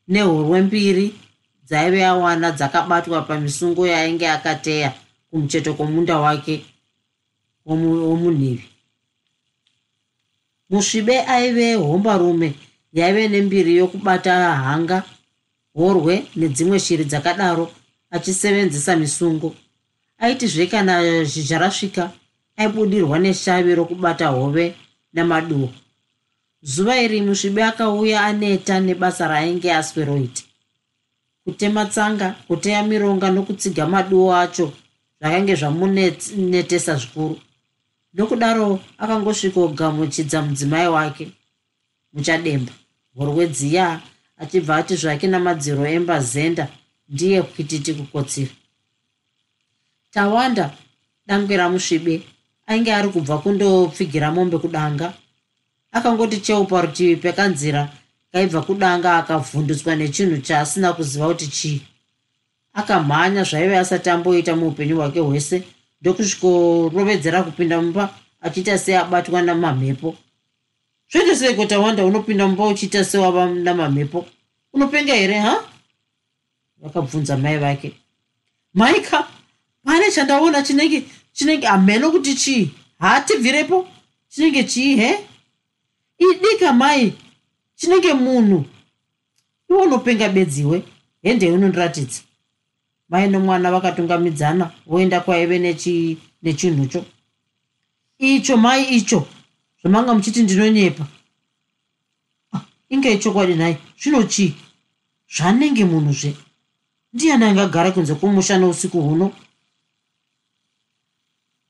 nehorwe 0.09 0.63
mbiri 0.63 1.07
dzaive 1.67 2.05
awana 2.05 2.53
dzakabatwa 2.53 3.23
pamisungo 3.23 3.87
yainge 3.87 4.29
akateya 4.29 4.95
kumucheto 5.31 5.75
kwomunda 5.75 6.19
wake 6.19 6.65
womunhivi. 7.67 8.69
Musvibe 10.71 11.21
aive 11.21 11.75
hombarume 11.75 12.55
yaive 12.93 13.29
nembiri 13.29 13.77
yokubata 13.77 14.33
hanga 14.55 15.03
horwe 15.75 16.27
nedzimwe 16.37 16.81
shiri 16.81 17.05
dzakadaro 17.05 17.71
achisevenzesa 18.11 18.97
misungo 18.97 19.55
aitizve 20.19 20.67
kana 20.67 21.25
zhizha 21.25 21.59
rasvika 21.59 22.13
aibudirwa 22.57 23.19
neshavi 23.19 23.75
rokubata 23.75 24.27
hove 24.29 24.75
namaduo 25.13 25.69
zuva 26.63 27.01
iri 27.01 27.21
musvibi 27.23 27.63
akauya 27.63 28.25
aneta 28.25 28.81
nebasa 28.81 29.29
raainge 29.29 29.73
asweroita 29.75 30.43
kutema 31.45 31.87
tsanga 31.87 32.35
kuteya 32.49 32.83
mironga 32.83 33.31
nokutsiga 33.31 33.87
maduo 33.87 34.35
acho 34.35 34.73
zvakange 35.21 35.55
zvamunetesa 35.55 36.95
zvikuru. 36.97 37.41
Nokudaro 38.15 38.81
akangosvikogamuchidza 38.99 40.43
mudzimai 40.43 40.89
wake 40.89 41.33
muchademba. 42.13 42.73
Horwedziya 43.17 44.01
achibva 44.37 44.77
ati 44.77 44.97
zvake 44.97 45.27
namadziro 45.27 45.87
emba 45.87 46.21
zenda 46.21 46.69
ndiye 47.09 47.43
kuititi 47.43 47.95
kukotsira. 47.95 48.53
Tawanda 50.11 50.77
dangwe 51.27 51.57
ramusvibe 51.57 52.23
ainge 52.67 52.93
ari 52.93 53.09
kubva 53.09 53.39
kundopfigira 53.39 54.31
mombe 54.31 54.59
kudanga 54.59 55.13
akangoti 55.93 56.41
cheu 56.41 56.65
parutivi 56.65 57.17
pekanzira 57.17 57.89
kaibva 58.33 58.63
kudanga 58.63 59.17
akavhundutswa 59.17 59.97
nechinhu 59.97 60.39
chaasina 60.47 60.93
kuziva 60.93 61.29
kuti 61.29 61.47
chii. 61.47 61.83
Akamhanya 62.73 63.43
zvaive 63.45 63.79
asati 63.79 64.11
amboita 64.11 64.57
muupenyu 64.57 64.97
hwake 64.97 65.21
hwese 65.21 65.63
ndokusvikorovedzera 66.01 67.43
kupinda 67.43 67.83
mumba 67.83 68.15
achiita 68.41 68.79
sei 68.79 68.95
abatwa 68.95 69.43
namamhepo. 69.43 70.17
Zvoita 71.11 71.37
sei 71.37 71.55
kotawanda 71.55 72.05
unopinda 72.05 72.47
mumba 72.47 72.67
uchiita 72.67 73.05
sewava 73.05 73.47
namamhepo? 73.47 74.27
Unopenga 74.73 75.15
here 75.15 75.39
ha? 75.39 75.65
Vakabvunza 76.83 77.37
mai 77.37 77.59
vake. 77.59 77.93
Maika 78.75 79.29
pane 79.85 80.11
chandaona 80.11 80.63
chinenge 80.63 81.05
chinenge 81.33 81.67
hameno 81.67 82.11
kuti 82.11 82.35
chii? 82.35 82.71
Haatibvirepo? 82.99 83.89
Chinenge 84.29 84.65
chii 84.65 84.97
he 84.97 85.19
idika 86.19 86.73
mai 86.73 87.15
chinenge 87.77 88.15
munhu 88.15 88.65
iwe 89.69 89.83
unopenga 89.83 90.29
bedziwe 90.29 90.83
hende 91.23 91.53
unondiratidza. 91.53 92.21
Mai 93.09 93.29
nomwana 93.29 93.71
vakatungamidzana 93.71 94.71
voenda 94.87 95.21
kwaive 95.21 95.59
nechinhucho. 96.43 97.05
Icho 98.19 98.57
mai 98.57 98.85
icho 98.97 99.27
zvamanga 99.81 100.15
muchiti 100.15 100.43
ndinonyepa. 100.43 101.07
Ah, 102.53 102.65
inge 102.89 103.13
ichokwadi 103.15 103.55
nhai 103.55 103.77
zvino 104.01 104.23
chii 104.23 104.55
zvanenge 105.35 105.85
munhuzve 105.85 106.37
ndiani 107.13 107.45
angagara 107.45 107.91
kunze 107.91 108.15
kwomusha 108.15 108.59
nousiku 108.59 109.01
huno? 109.01 109.33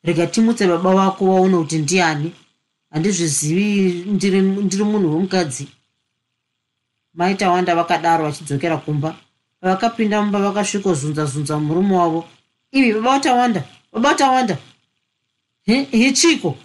Rega 0.02 0.26
timutse 0.26 0.66
baba 0.66 0.94
vako 0.94 1.24
waone 1.24 1.56
kuti 1.58 1.78
ndiani 1.78 2.32
handizvizivi 2.90 4.04
ndiri 4.10 4.84
munhu 4.84 5.14
wemukadzi 5.14 5.68
maitawanda 7.14 7.74
vakadaro 7.74 8.24
vachidzokera 8.24 8.76
kumba. 8.76 9.16
Pavakapinda 9.60 10.22
mumba 10.22 10.38
vakasvikozunza-zunza 10.38 11.58
murume 11.58 11.94
wavo. 11.96 12.24
Ivi 12.72 12.92
baba 12.92 13.10
vatawanda 13.10 13.64
baba 13.92 14.08
vatawanda 14.08 14.58
he 15.64 16.12
chiko? 16.12 16.56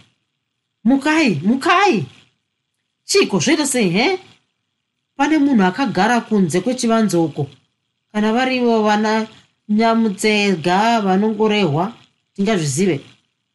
Mukai 0.84 1.42
mukai. 1.44 2.06
Chiko 3.04 3.40
zvoita 3.40 3.66
sei 3.66 3.90
he? 3.90 4.20
Pane 5.18 5.38
munhu 5.38 5.64
akagara 5.64 6.22
kunze 6.22 6.62
kwechivanze 6.62 7.18
uko. 7.18 7.48
Kana 8.12 8.34
varivo 8.34 8.84
vana 8.84 9.28
nyamutsega 9.70 11.02
vanongorehwa 11.02 11.94
tingazvizive. 12.34 13.02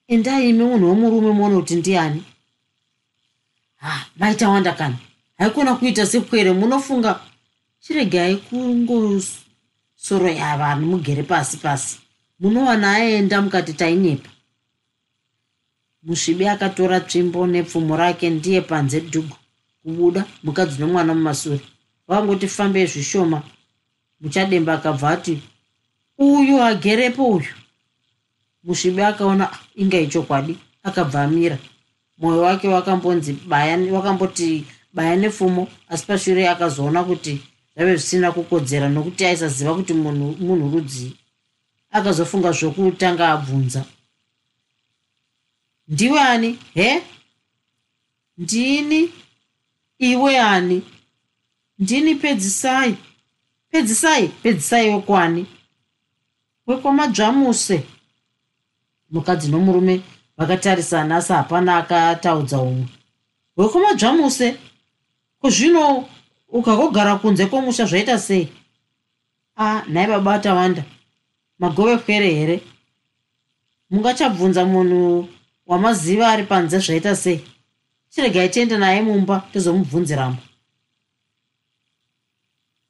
Endai 0.09 0.51
imi 0.51 0.65
munhu 0.65 0.89
womurume 0.89 1.33
muone 1.33 1.57
kuti 1.57 1.77
ndiani 1.77 2.23
ha 3.79 4.07
maitawanda 4.17 4.73
kana 4.73 4.97
haikona 5.39 5.75
kuita 5.75 6.07
sekwere 6.07 6.53
munofunga. 6.53 7.21
Chiregai 7.81 8.37
kungosoro 8.37 10.29
yavanhu 10.29 10.87
mugere 10.87 11.23
pasi 11.23 11.57
pasi. 11.57 11.99
Munowana 12.41 12.93
aenda 12.93 13.43
mukati 13.43 13.73
tainyepa 13.73 14.29
musvibi 16.03 16.49
akatora 16.49 17.01
tsvimbo 17.01 17.47
nepfumo 17.47 17.97
rake 17.97 18.31
ndiye 18.31 18.61
panze 18.61 19.01
dhugu. 19.01 19.37
Kubuda 19.83 20.25
mukadzi 20.43 20.81
nomwana 20.81 21.15
mumasure. 21.15 21.61
Vakangoti 22.09 22.49
fambei 22.49 22.87
zvishoma. 22.87 23.43
Muchademba 24.21 24.73
akabva 24.75 25.11
ati 25.11 25.43
uyu 26.19 26.63
agerepo 26.63 27.29
uyu. 27.29 27.55
Musvibi 28.65 29.03
akaona 29.03 29.51
inga 29.77 30.01
ichokwadi 30.01 30.59
akabva 30.83 31.23
amira 31.23 31.59
mwoyo 32.19 32.41
wake 32.41 32.69
wakambonzi 32.69 33.37
wakamboti 33.93 34.67
baya 34.93 35.17
nepfumo 35.17 35.69
asi 35.89 36.07
pashure 36.07 36.49
akazoona 36.49 37.05
kuti 37.05 37.41
zvave 37.77 37.97
zvisina 37.97 38.33
kukodzera 38.33 38.89
nokuti 38.89 39.25
aisaziva 39.25 39.75
kuti 39.75 39.95
munhu 39.95 40.71
rudzii 40.73 41.17
akazofunga 41.91 42.53
zvokutanga 42.53 43.29
abvunza. 43.29 43.85
Ndiwe 45.89 46.21
ani? 46.21 46.59
He? 46.75 47.03
Ndini? 48.39 49.13
Iwe 49.99 50.41
ani? 50.41 50.83
Ndini 51.79 52.15
pedzisai? 52.15 52.97
Pedzisai? 53.71 54.29
Pedzisai 54.29 54.91
wekwani 54.91 55.47
wekwamadzvamuse 56.67 57.83
mukadzi 59.11 59.49
nomurume 59.51 60.03
vakatarisana 60.39 61.17
asi 61.17 61.33
hapana 61.33 61.77
akataudza 61.77 62.59
umwe 62.59 62.87
wekwamadzvamuse 63.57 64.57
kuzvino 65.41 66.09
ukakogara 66.49 67.17
kunze 67.17 67.47
kwomusha 67.47 67.85
zvaita 67.87 68.19
sei? 68.19 68.49
A 69.57 69.83
nhai 69.89 70.07
baba 70.07 70.39
tawanda 70.39 70.85
magove 71.59 71.97
pwere 71.97 72.31
here? 72.31 72.63
Mungachabvunza 73.91 74.65
munhu 74.65 75.29
wamaziva 75.67 76.29
ari 76.29 76.43
panze 76.43 76.79
zvaita 76.79 77.17
sei? 77.17 77.45
Chiregai 78.11 78.49
tiende 78.49 78.77
naye 78.79 79.03
mumba 79.03 79.43
tizomubvunziramo. 79.53 80.37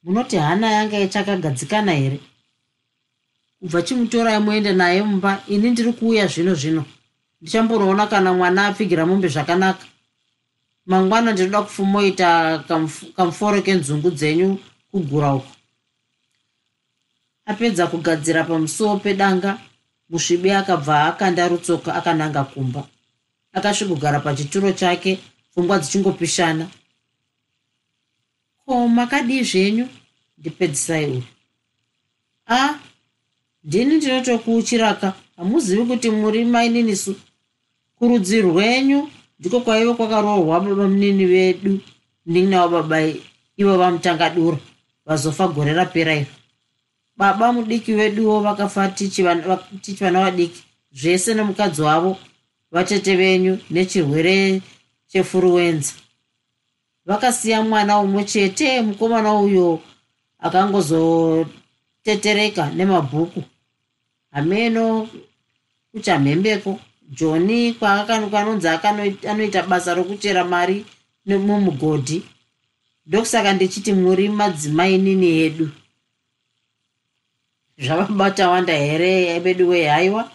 Munoti 0.03 0.37
hana 0.37 0.71
yanga 0.71 0.99
ichakagadzikana 0.99 1.91
here? 1.91 2.19
Kubva 3.59 3.81
chimutorai 3.81 4.39
muende 4.39 4.73
naye 4.73 5.03
mumba 5.03 5.43
ini 5.47 5.71
ndiri 5.71 5.93
kuuya 5.93 6.27
zvino 6.27 6.55
zvino 6.55 6.85
ndichamboroona 7.41 8.07
kana 8.07 8.33
mwana 8.33 8.67
apfigira 8.67 9.05
mombe 9.05 9.27
zvakanaka. 9.27 9.85
Mangwana 10.85 11.31
ndinoda 11.31 11.61
kufumoita 11.61 12.59
kamuforo 13.15 13.61
kenzungu 13.61 14.11
dzenyu 14.11 14.57
kugura 14.91 15.33
uko 15.35 15.51
apedza 17.45 17.87
kugadzira 17.87 18.43
pamusuwo 18.43 18.97
pedanga 18.99 19.57
musvibi 20.09 20.51
akabva 20.51 21.05
akanda 21.07 21.47
rutsoka 21.47 21.95
akananga 21.95 22.43
kumba. 22.43 22.87
Akasvigogara 23.53 24.19
pachituro 24.19 24.71
chake 24.71 25.19
pfungwa 25.51 25.79
dzichingopishana. 25.79 26.67
Ko 28.65 28.87
makadii 28.87 29.43
zvenyu? 29.43 29.87
Ndipedzisai 30.37 31.05
uyu 31.05 31.23
a 32.47 32.75
ndini 33.63 33.95
ndinotokuuchiraka. 33.97 35.13
Hamuzivi 35.37 35.85
kuti 35.85 36.09
muri 36.09 36.45
maininisu 36.45 37.15
kurudzi 37.99 38.41
rwenyu 38.41 39.09
ndiko 39.39 39.59
kwaive 39.59 39.93
kwakaroorwa 39.93 40.59
baba 40.59 40.87
munini 40.87 41.25
vedu 41.25 41.79
ndininawo 42.25 42.69
baba 42.69 43.01
ivo 43.57 43.77
vamutangadura 43.77 44.57
vazofa 45.05 45.47
gore 45.47 45.73
rapera 45.73 46.15
iro. 46.15 46.25
Baba 47.17 47.53
mudiki 47.53 47.93
veduwo 47.93 48.39
vakafa 48.39 48.87
tichivana 48.87 50.21
vadiki 50.23 50.63
zvese 50.91 51.33
nemukadzi 51.33 51.81
wavo 51.81 52.17
vatete 52.71 53.15
venyu 53.15 53.59
nechirwere 53.69 54.61
chefuruwenza. 55.07 55.93
Vakasiya 57.05 57.61
mwana 57.61 57.99
umwe 57.99 58.23
chete 58.23 58.81
mukomana 58.81 59.33
uyo 59.33 59.79
akangozotetereka 60.39 62.71
nemabhuku. 62.75 63.43
Hameno 64.31 65.09
kuchamhembeko 65.91 66.79
joni 67.09 67.73
kwakanonzi 67.73 68.67
anoita 69.29 69.63
basa 69.63 69.93
rokuchera 69.93 70.43
mari 70.43 70.85
mumugodhi 71.25 72.23
ndokusaka 73.05 73.53
ndichiti 73.53 73.93
muri 73.93 74.29
madzimai 74.29 74.97
nini 74.97 75.29
yedu 75.39 75.69
zvavabata 77.77 78.49
wanda 78.49 78.73
here 78.73 79.39
vedu 79.39 79.69
wehaiwa 79.69 80.31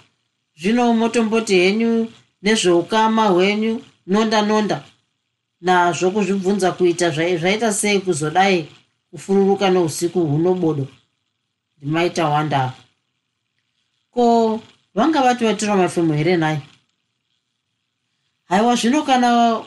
zvino 0.60 0.94
motomboti 0.94 1.54
henyu 1.54 2.12
nezveukama 2.42 3.26
hwenyu 3.26 3.82
nonda 4.06 4.42
nonda. 4.42 4.84
Nazvo 5.60 6.10
kuzvibvunza 6.10 6.72
kuita 6.72 7.10
zvaita 7.10 7.72
sei 7.72 8.00
kuzodai 8.00 8.68
kufururuka 9.10 9.70
nousiku 9.70 10.20
huno 10.20 10.54
bodo? 10.54 10.86
Ndimaita 11.78 12.28
wanda. 12.28 12.72
Ko 14.10 14.60
vanga 14.94 15.22
vati 15.22 15.44
vatora 15.44 15.76
mafemo 15.76 16.14
here 16.14 16.36
nai? 16.36 16.58
Haiwa 18.48 18.76
zvino 18.76 19.02
kana 19.02 19.60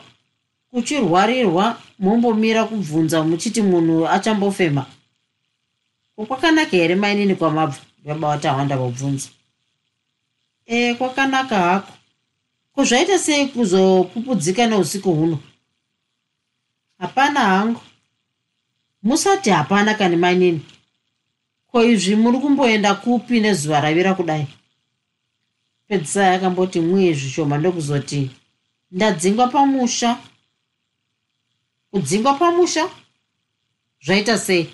kuchirwarirwa 0.70 1.80
mombomira 1.98 2.64
kubvunza 2.64 3.24
muchiti 3.24 3.62
munhu 3.62 4.08
achambofema 4.08 4.86
kokwakanaka 6.16 6.76
here 6.76 6.94
mainini 6.94 7.34
kwamabva? 7.34 7.78
Baba 8.04 8.28
vatawanda 8.28 8.76
vabvunza 8.76 9.28
e 10.66 10.94
kwakanaka 10.94 11.56
hako. 11.56 11.92
Ko 12.74 12.84
zvaita 12.84 13.18
sei 13.18 13.46
kuzopupudzika 13.46 14.66
neusiku 14.66 15.12
huno? 15.12 15.38
Hapana 16.98 17.40
hangu. 17.40 17.80
Musati 19.02 19.50
hapana 19.50 19.94
kani 19.94 20.16
mainini 20.16 20.60
ko 21.72 21.84
izvi 21.84 22.16
muri 22.16 22.38
kumboenda 22.38 22.94
kupi 22.94 23.40
nezuva 23.40 23.80
ravira 23.80 24.14
kudai 24.14 24.46
pedzisai 25.88 26.36
akamboti 26.36 26.80
mwii 26.80 27.14
zvishoma 27.14 27.58
ndokuzoti 27.58 28.30
ndadzingwa 28.90 29.48
pamusha. 29.48 30.18
Kudzingwa 31.90 32.34
pamusha 32.34 32.90
zvaita 34.04 34.38
sei? 34.38 34.70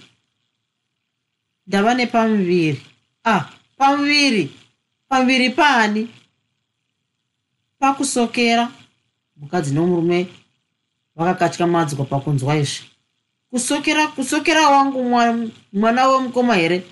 Ndava 1.67 1.95
nepamuviri. 1.95 2.83
Ah 3.25 3.51
pamuviri. 3.77 4.51
Pamuviri 5.09 5.51
paani? 5.51 6.09
Pakusokera. 7.79 8.73
Mukadzi 9.37 9.75
nomurume 9.75 10.27
vakakatya 11.17 11.67
madzwa 11.67 12.05
pakunzwa 12.05 12.57
izvi. 12.57 12.85
Kusokera 13.51 14.09
kusokera 14.09 14.69
wangu 14.69 15.03
mwana 15.73 16.09
wemukoma 16.09 16.55
here? 16.55 16.83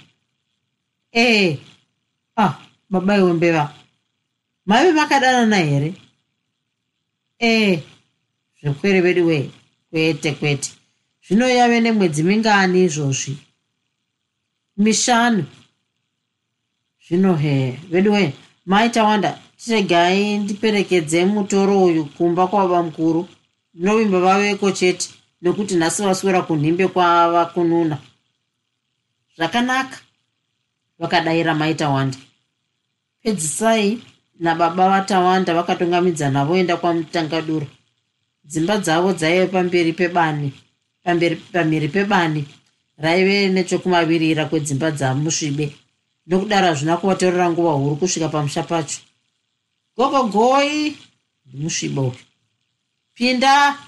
Ee 1.14 1.58
ah 2.36 2.54
babai 2.90 3.22
wembeva 3.22 3.81
maive 4.66 4.92
makadanana 4.92 5.56
here? 5.56 5.94
Ee 7.40 7.82
zvekwere 8.62 9.00
vedu 9.00 9.26
wee 9.26 9.50
kwete 9.90 10.32
kwete. 10.32 10.70
Zvino 11.26 11.48
yave 11.48 11.80
nemwedzi 11.80 12.22
mingani 12.22 12.84
izvozvi. 12.84 13.36
Mishanu. 14.76 15.44
Zvino 17.06 17.34
he 17.36 17.78
vedu 17.90 18.12
wee 18.12 18.32
maita 18.66 19.04
wanda. 19.04 19.38
Tiregai 19.56 20.38
ndiperekedze 20.38 21.24
mutoro 21.24 21.84
uyu 21.84 22.04
kumba 22.04 22.46
kwababa 22.46 22.82
mukuru. 22.82 23.28
Ndinovimba 23.74 24.20
vaveko 24.20 24.70
chete 24.70 25.10
nekuti 25.42 25.74
nhasi 25.74 26.02
vaswera 26.02 26.42
kunhimbe 26.42 26.88
kwava 26.88 27.46
kununa. 27.46 27.98
Zvakanaka. 29.36 29.98
Vakadayira 30.98 31.54
maita 31.54 31.88
wanda. 31.88 32.18
Pedzisai 33.22 34.02
nababa 34.42 34.84
vatawanda 34.92 35.54
vakatongamidzana 35.54 36.44
voenda 36.48 36.74
kwamutangadura 36.76 37.66
dzimba 38.44 38.74
dzavo 38.84 39.12
dzaive 39.18 39.46
pamberi 39.54 39.92
pebani 39.92 40.48
pamhiri 41.52 41.88
pebani 41.88 42.42
raive 42.98 43.48
nechokumavirira 43.48 44.44
kwedzimba 44.50 44.90
dzamusvibe. 44.90 45.66
Nokudaro 46.26 46.66
hazvina 46.66 46.96
kuvatorera 46.96 47.50
nguva 47.50 47.72
huru 47.72 47.96
kusvika 47.96 48.28
pamusha 48.28 48.62
pacho. 48.62 49.00
Gogogoi 49.96 50.96
ndimusvibe 51.46 52.00
uyu. 52.00 52.22
Pinda 53.14 53.78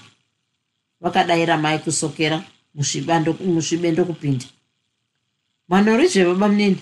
vakadayira 1.01 1.57
mai 1.57 1.79
kusokera 1.79 2.43
musvibe 2.75 3.91
ndokupinda. 3.91 4.45
Manheru 5.69 6.07
zvebaba 6.07 6.47
munini 6.47 6.81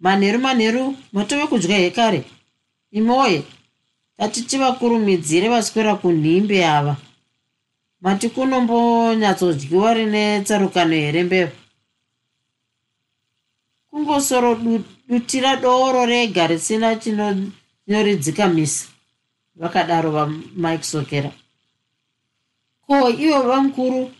manheru 0.00 0.38
manheru 0.38 0.96
matove 1.12 1.46
kudya 1.46 1.78
hekare 1.78 2.24
imoye 2.90 3.42
tatiti 4.16 4.58
vakurumidzire 4.58 5.48
vaswera 5.48 5.94
kunhimbe 5.94 6.66
ava. 6.66 6.96
Mati 8.00 8.28
kunombonyatsodyiwa 8.28 9.94
rine 9.94 10.42
tsarukano 10.44 10.94
here 10.94 11.22
mbeva 11.24 11.52
kungosoro 13.90 14.54
dutira 15.08 15.56
doro 15.56 16.06
rega 16.06 16.46
risina 16.46 16.96
chinoridzikamisa 16.96 18.88
vakadaro 19.56 20.10
vamike 20.10 20.84
sokera. 20.84 21.30
Ko 22.86 23.10
ivo 23.10 23.42
vamukuru 23.42 24.10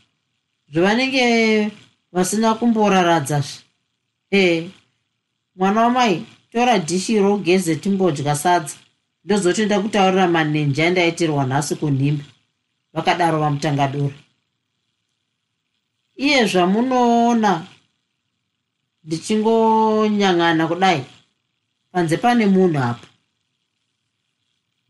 zvavanenge 0.73 1.71
vasina 2.13 2.55
kumboraradzazve 2.55 3.63
ee 4.33 4.71
mwana 5.57 5.81
wamai 5.83 6.27
tora 6.53 6.79
dhishi 6.79 7.19
rogeze 7.19 7.77
timbodya 7.77 8.37
sadza. 8.37 8.77
Ndozoti 9.25 9.65
ndakutaurira 9.67 10.29
manenje 10.29 10.87
andaitirwa 10.87 11.45
nhasi 11.47 11.75
kunhimbe 11.77 12.25
vakadaro 12.93 13.41
vamutangadura. 13.41 14.15
Iye 16.17 16.47
zvamunoona 16.47 17.67
ndichingonyang'ana 19.05 20.67
kudai. 20.69 21.05
Panze 21.93 22.17
pane 22.17 22.47
munhu 22.47 22.79
apo 22.79 23.07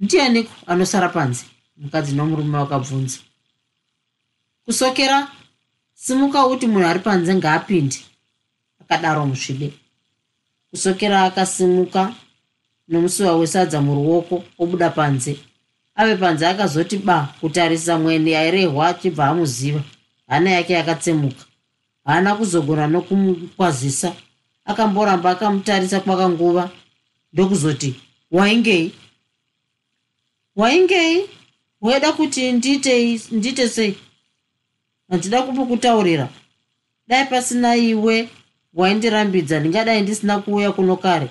ndianiko 0.01 0.53
anosara 0.67 1.09
panze? 1.09 1.45
Mukadzi 1.77 2.13
nomurume 2.15 2.59
vakabvunza 2.59 3.19
kusokera 4.65 5.29
simuka 5.95 6.47
uti 6.47 6.67
munhu 6.67 6.87
ari 6.89 7.01
panze 7.01 7.35
ngaapinde. 7.35 7.99
Akadaro 8.81 9.27
musvibe 9.27 9.73
kusokera 10.71 11.23
akasimuka 11.25 12.15
nomusiwa 12.89 13.37
wesadza 13.37 13.81
muruoko 13.81 14.45
obuda 14.59 14.91
panze. 14.91 15.37
Ave 15.95 16.17
panze 16.17 16.47
akazoti 16.47 16.97
ba 16.99 17.35
kutarisa 17.41 17.99
mwene 17.99 18.37
airehwa 18.37 18.89
achibva 18.89 19.27
amuziva. 19.27 19.83
Hana 20.29 20.51
yake 20.51 20.73
yakatsemuka. 20.73 21.45
Haana 22.05 22.35
kuzogona 22.35 22.87
nokumukwazisa 22.87 24.13
akamboramba 24.65 25.31
akamutarisa 25.31 26.01
kwakanguva. 26.01 26.71
Ndokuzoti 27.33 27.95
waingei? 28.31 28.93
Waingei? 30.57 31.27
Waida 31.81 32.13
kuti 32.13 32.53
ndiite 32.53 33.21
ndiite 33.33 33.69
sei? 33.69 33.97
Handida 35.11 35.43
kupokutaurira 35.43 36.29
dai 37.09 37.27
pasina 37.27 37.77
iwe 37.77 38.29
waindirambidza 38.75 39.61
ndingadai 39.61 40.01
ndisina 40.03 40.39
kuuya 40.39 40.73
kuno 40.73 40.97
kare. 40.97 41.31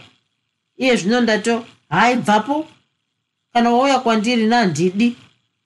Iye 0.78 0.96
zvino 0.96 1.22
ndato 1.22 1.66
hai 1.90 2.16
bvapo 2.16 2.68
kana 3.54 3.70
wauya 3.70 4.00
kwandiri 4.00 4.46
nandidi 4.46 5.16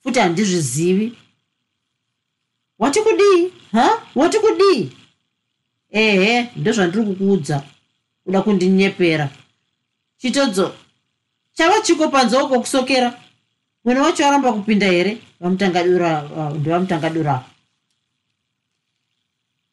futi 0.03 0.19
handizvizivi. 0.19 1.17
Wati 2.79 2.99
kudii 3.01 3.53
ha? 3.71 4.01
Wati 4.15 4.39
kudii? 4.39 4.91
Ehe 5.89 6.49
ndozvandiri 6.55 7.05
kukuudza 7.05 7.63
kuda 8.23 8.41
kundinyepera. 8.41 9.29
Chitodzo 10.17 10.75
chava 11.53 11.81
chiko 11.81 12.07
panze 12.07 12.37
uko 12.37 12.59
kusokera? 12.59 13.13
Mwene 13.85 13.99
wacho 13.99 14.27
aramba 14.27 14.53
kupinda 14.53 14.87
here? 14.87 15.17
Vamutangadura 15.39 16.29
ndevamutangadura 16.59 17.45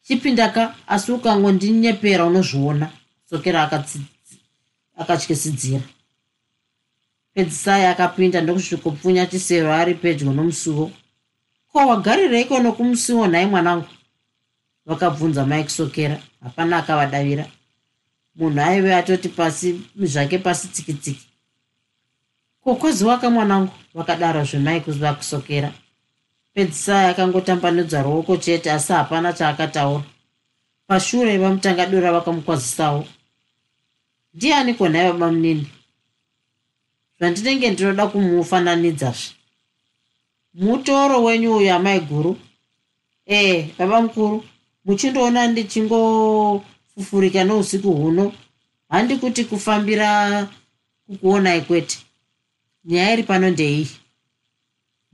chipindaka 0.09 0.75
asi 0.87 1.13
ukangondinyepera 1.13 2.25
unozviona. 2.25 2.91
Kusokera 3.23 3.71
akatyisidzira 4.97 5.81
pedzisai 7.35 7.87
akapinda 7.87 8.41
ndokusvikopfunya 8.41 9.27
chisero 9.27 9.73
ari 9.73 9.95
pedyo 9.95 10.33
nomusuwo. 10.33 10.91
Ko 11.73 11.79
wagarireiko 11.89 12.59
nokumusiwo 12.59 13.27
nhai 13.27 13.47
mwanangu? 13.47 13.89
Vakabvunza 14.87 15.47
mike 15.47 15.69
sokera 15.69 16.23
hapana 16.43 16.77
akavadavira. 16.77 17.47
Munhu 18.37 18.61
aive 18.61 18.95
atoti 18.95 19.29
pasi 19.29 19.81
zvake 19.97 20.39
pasi 20.39 20.69
tsikitsiki 20.69 21.27
ko 22.65 22.75
kwaziwaka 22.75 23.31
mwanangu? 23.31 23.73
Vakadaro 23.95 24.45
zvemike 24.45 24.91
vakusokera 24.91 25.73
pedzisai 26.55 27.07
akangotambanudza 27.11 28.03
ruoko 28.03 28.37
chete 28.37 28.73
asi 28.73 28.93
hapana 28.93 29.33
chaakataura. 29.33 30.05
Pashure 30.87 31.39
vamutangadura 31.39 32.13
vakamukwazisawo 32.13 33.07
ndiani 34.35 34.75
konhai 34.75 35.13
baba 35.13 35.33
munini? 35.33 35.67
Zvandinenge 37.19 37.71
ndinoda 37.71 38.07
kumufananidzazve. 38.07 39.35
Mutoro 40.55 41.23
wenyu 41.25 41.57
uyu 41.57 41.73
amai 41.73 42.01
guru 42.01 42.39
ee 43.27 43.69
baba 43.79 44.03
mukuru 44.03 44.45
muchindoona 44.85 45.47
ndichingofufurika 45.47 47.45
nousiku 47.45 47.93
huno. 47.93 48.33
Handi 48.89 49.17
kuti 49.17 49.45
kufambira 49.45 50.49
kukuonai 51.07 51.61
kwete. 51.61 51.99
Nyaya 52.85 53.13
iri 53.13 53.23
pano 53.23 53.51
ndeiyi 53.51 53.89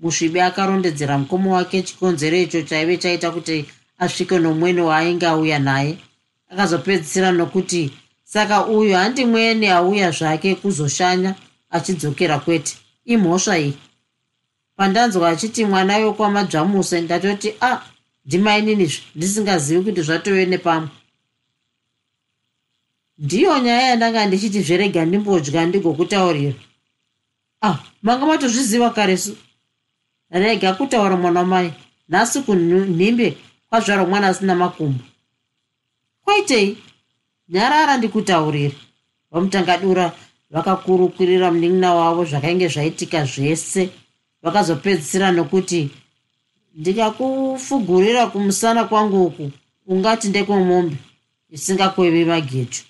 musvibi 0.05 0.41
akarondedzera 0.41 1.19
mukoma 1.19 1.51
wake 1.51 1.83
chikonzero 1.83 2.37
icho 2.37 2.63
chaive 2.63 2.97
chaita 2.99 3.31
kuti 3.31 3.65
asvike 3.99 4.39
nomwene 4.39 4.83
waainge 4.83 5.27
auya 5.27 5.59
naye. 5.59 5.99
Akazopedzisira 6.51 7.33
nokuti 7.33 7.91
saka 8.25 8.67
uyu 8.67 8.95
handi 8.95 9.25
mwene 9.25 9.73
auya 9.73 10.11
zvake 10.11 10.55
kuzoshanya 10.55 11.35
achidzokera 11.71 12.39
kwete. 12.39 12.77
Imhosva 13.05 13.59
iyi. 13.59 13.75
Pandanzwa 14.77 15.31
achiti 15.31 15.65
mwana 15.65 15.97
yokwamadzvamuse 15.97 17.01
ndatoti 17.01 17.55
a 17.61 17.71
ah, 17.71 17.83
ndimaininizve 18.27 19.03
ndisingazivi 19.17 19.85
kuti 19.85 20.03
zvatove 20.03 20.47
nepamwe. 20.47 20.89
Ndiyo 23.19 23.59
nyaya 23.59 23.89
yandanga 23.89 24.27
ndichiti 24.27 24.63
zverega 24.63 25.05
ndimbodya 25.05 25.67
ndigokutaurira. 25.67 26.55
Ah 27.63 27.79
manga 28.03 28.27
matozviziva 28.27 28.91
karesu 28.91 29.37
rega 30.39 30.74
kutaura 30.74 31.16
mwana 31.16 31.41
wamai? 31.41 31.72
Nhasi 32.09 32.41
kunhimbe 32.43 33.37
kwazvarwa 33.68 34.07
mwana 34.07 34.28
asina 34.28 34.55
makumbo. 34.55 35.05
Kwaitei? 36.24 36.78
Nyarara 37.49 37.97
ndikutaurire. 37.97 38.76
Vamutangadura 39.30 40.12
vakakurukurira 40.51 41.51
munin'ina 41.51 41.95
wavo 41.95 42.24
zvakainge 42.24 42.68
zvaitika 42.68 43.24
zvese. 43.24 43.89
Vakazopedzisira 44.43 45.32
nokuti 45.32 45.91
ndikakufugurira 46.74 48.26
kumusana 48.26 48.85
kwangu 48.85 49.26
uku 49.26 49.51
ungati 49.87 50.28
ndekwemombe 50.28 50.97
isingakwevi 51.51 52.24
magetu 52.24 52.82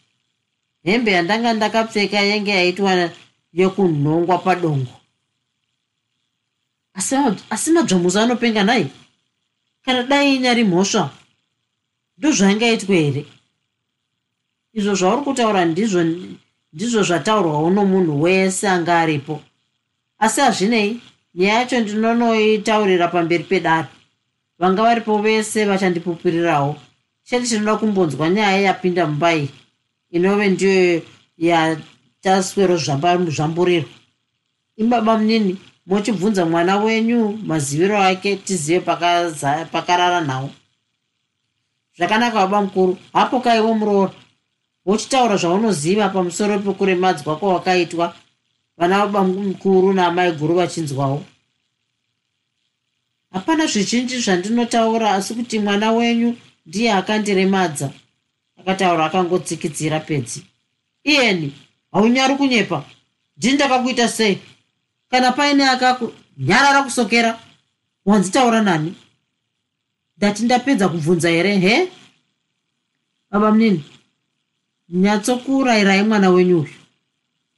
hembe 0.85 1.11
yandanga 1.13 1.53
ndakapfeka 1.53 2.21
yenge 2.21 2.51
yaitwa 2.51 3.11
yokunhongwa 3.53 4.39
padongo 4.39 4.95
asi 6.95 7.71
madzvamuzo 7.73 8.21
anopenga 8.21 8.65
nai 8.65 8.91
kana 9.85 10.03
dai 10.03 10.37
inyari 10.37 10.65
mhosva 10.65 11.11
ndozvaingaitwe 12.19 12.97
here? 12.97 13.25
Izvo 14.73 14.95
zvauri 14.95 15.23
kutaura 15.25 15.65
ndizvo 15.65 16.01
ndizvo 16.73 17.03
zvataurwawo 17.03 17.71
nomunhu 17.71 18.23
wese 18.23 18.69
anga 18.69 18.99
aripo. 18.99 19.43
Asi 20.19 20.41
hazvinei 20.41 21.01
nyaya 21.35 21.59
yacho 21.59 21.81
ndinonoitaurira 21.81 23.09
pamberi 23.09 23.45
pedare. 23.45 23.89
Vanga 24.59 24.83
varipo 24.83 25.19
vese 25.19 25.65
vachandipupirirawo 25.65 26.77
chete 27.25 27.47
chinoda 27.47 27.77
kumbonzwa 27.77 28.31
nyaya 28.31 28.61
yapinda 28.61 29.07
mumba 29.07 29.35
iyi 29.35 29.49
inove 30.11 30.49
ndiyo 30.49 31.03
yataswero 31.39 32.77
zvamburiro. 32.77 33.89
Ibaba 34.77 35.19
munini 35.19 35.59
muchibvunza 35.87 36.47
mwana 36.47 36.77
wenyu 36.77 37.39
maziviro 37.43 38.03
ake 38.03 38.37
tizive 38.37 38.81
pakarara 39.73 40.21
nhau 40.21 40.51
zvakanaka 41.97 42.35
baba 42.35 42.63
mukuru. 42.63 42.99
Hapo 43.13 43.41
kaiwo 43.41 43.75
muroora. 43.75 44.13
Wochitaura 44.87 45.37
zvaunoziva 45.37 46.09
pamusoro 46.09 46.59
pekuremadzwa 46.59 47.37
kwawakaitwa 47.37 48.15
vana 48.77 48.99
baba 48.99 49.25
mukuru 49.25 49.93
naamai 49.93 50.33
guru 50.33 50.55
vachinzwawo. 50.55 51.25
Hapana 53.33 53.67
zvizhinji 53.67 54.19
zvandinotaura 54.19 55.15
asi 55.15 55.35
kuti 55.35 55.59
mwana 55.59 55.93
wenyu 55.93 56.37
ndiye 56.67 56.93
akandiremadza. 56.93 57.91
Akataura 58.61 59.05
akangotsikidzira 59.05 60.01
pedzi. 60.01 60.45
Iyeni 61.05 61.53
haunyari 61.93 62.37
kunyepa. 62.37 62.85
Ndini 63.37 63.55
ndakakuita 63.55 64.09
sei 64.09 64.39
kana 65.15 65.33
paine 65.33 65.69
akakunyarara 65.69 66.83
kusokera 66.83 67.39
wanzitaura 68.07 68.63
nani? 68.63 68.95
Ndati 70.17 70.43
ndapedza 70.43 70.89
kubvunza 70.89 71.29
here 71.29 71.59
he? 71.59 71.89
Baba 73.31 73.51
munini 73.51 73.85
nyatsokurayirai 74.89 76.03
mwana 76.03 76.31
wenyu 76.31 76.61
uyu. 76.61 76.75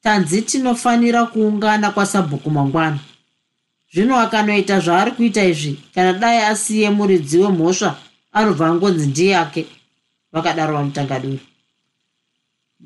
Tanzi 0.03 0.43
tinofanira 0.43 1.27
kuungana 1.27 1.91
kwasabhuku 1.91 2.51
mangwana. 2.51 2.99
Zvino 3.93 4.19
akanoita 4.19 4.81
zvaari 4.81 5.11
kuita 5.11 5.45
izvi 5.45 5.81
kana 5.95 6.13
dai 6.13 6.39
asiye 6.39 6.91
muridzi 6.91 7.39
wemhosva 7.39 7.97
anobva 8.33 8.67
angonzi 8.67 9.07
ndiyake 9.07 9.67
vakadaro 10.33 10.75
vamutangaduri 10.75 11.41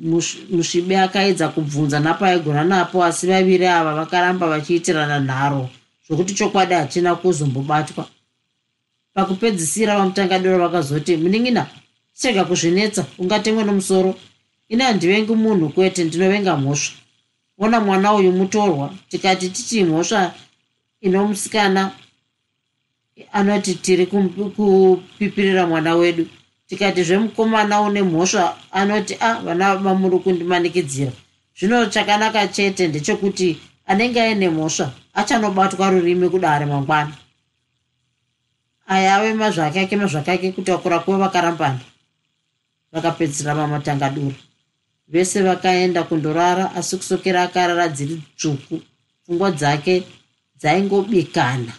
musvibe 0.01 1.01
akaedza 1.01 1.49
kubvunza 1.49 2.01
napaigona 2.01 2.65
napo 2.65 3.05
asi 3.05 3.27
vaviri 3.27 3.67
ava 3.67 3.95
vakaramba 3.95 4.49
vachiitirana 4.49 5.21
nharo. 5.21 5.69
Zvokuti 6.07 6.35
chokwadi 6.35 6.75
hachina 6.75 7.15
kuzombobatwa. 7.15 8.09
Pakupedzisira 9.15 9.99
vamutangadiro 9.99 10.59
vakazoti 10.59 11.17
munin'ina 11.17 11.67
chega 12.15 12.45
kuzvinetsa 12.45 13.07
ungatemwe 13.19 13.65
nomusoro. 13.65 14.15
Ini 14.69 14.83
handivengi 14.83 15.35
munhu 15.35 15.69
kwete 15.69 16.05
ndinovenga 16.05 16.57
mhosva. 16.57 16.95
Ona 17.59 17.81
mwana 17.81 18.15
uyu 18.15 18.33
mutorwa. 18.33 18.95
Tikati 19.09 19.49
tichi 19.49 19.85
mhosva 19.85 20.35
inomusikana 21.01 21.91
anoti 23.33 23.75
tiri 23.75 24.07
kupipirira 24.07 25.67
mwana 25.67 25.95
wedu 25.95 26.27
tikati 26.71 27.05
zvemukomana 27.05 27.81
une 27.81 28.03
mhosva 28.03 28.57
anoti 28.71 29.15
a 29.15 29.31
ah, 29.31 29.43
vana 29.43 29.77
vamuri 29.77 30.19
kundimanikidzira 30.19 31.13
zvino 31.59 31.87
chakanaka 31.87 32.49
chete 32.49 32.89
ndechekuti 32.89 33.61
anenge 33.87 34.21
aine 34.21 34.51
mhosva 34.51 34.93
achanobatwa 35.15 35.91
rurimi 35.91 36.31
kudare 36.31 36.67
mangwana. 36.67 37.17
Aya 38.87 39.17
ave 39.17 39.35
mazvakake 39.35 39.97
mazvakake 39.97 40.53
kutakura 40.53 40.99
kuva 40.99 41.19
vakarambana. 41.19 41.81
Vakapedzisira 42.93 43.55
vamatangadura 43.55 44.37
vese 45.09 45.43
vakaenda 45.43 46.03
kundorara 46.03 46.75
asi 46.75 46.97
kusokera 46.97 47.43
akarara 47.43 47.89
dziri 47.89 48.23
tsvuku. 48.37 48.81
Pfungwa 49.25 49.51
dzake 49.51 50.03
dzaingobikana. 50.59 51.73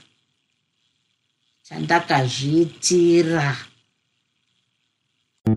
Chandakazviitira 1.63 3.70
I 5.43 5.49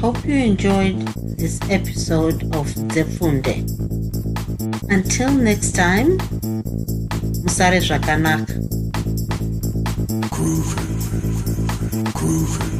hope 0.00 0.24
you 0.24 0.34
enjoyed 0.34 0.98
this 1.36 1.60
episode 1.68 2.42
of 2.56 2.66
Zefunde. 2.88 3.68
Until 4.90 5.30
next 5.32 5.72
time, 5.72 6.16
Musare 7.44 7.80
Zvakanaka. 7.82 8.54
Groovy, 10.30 10.86
groovy. 12.14 12.75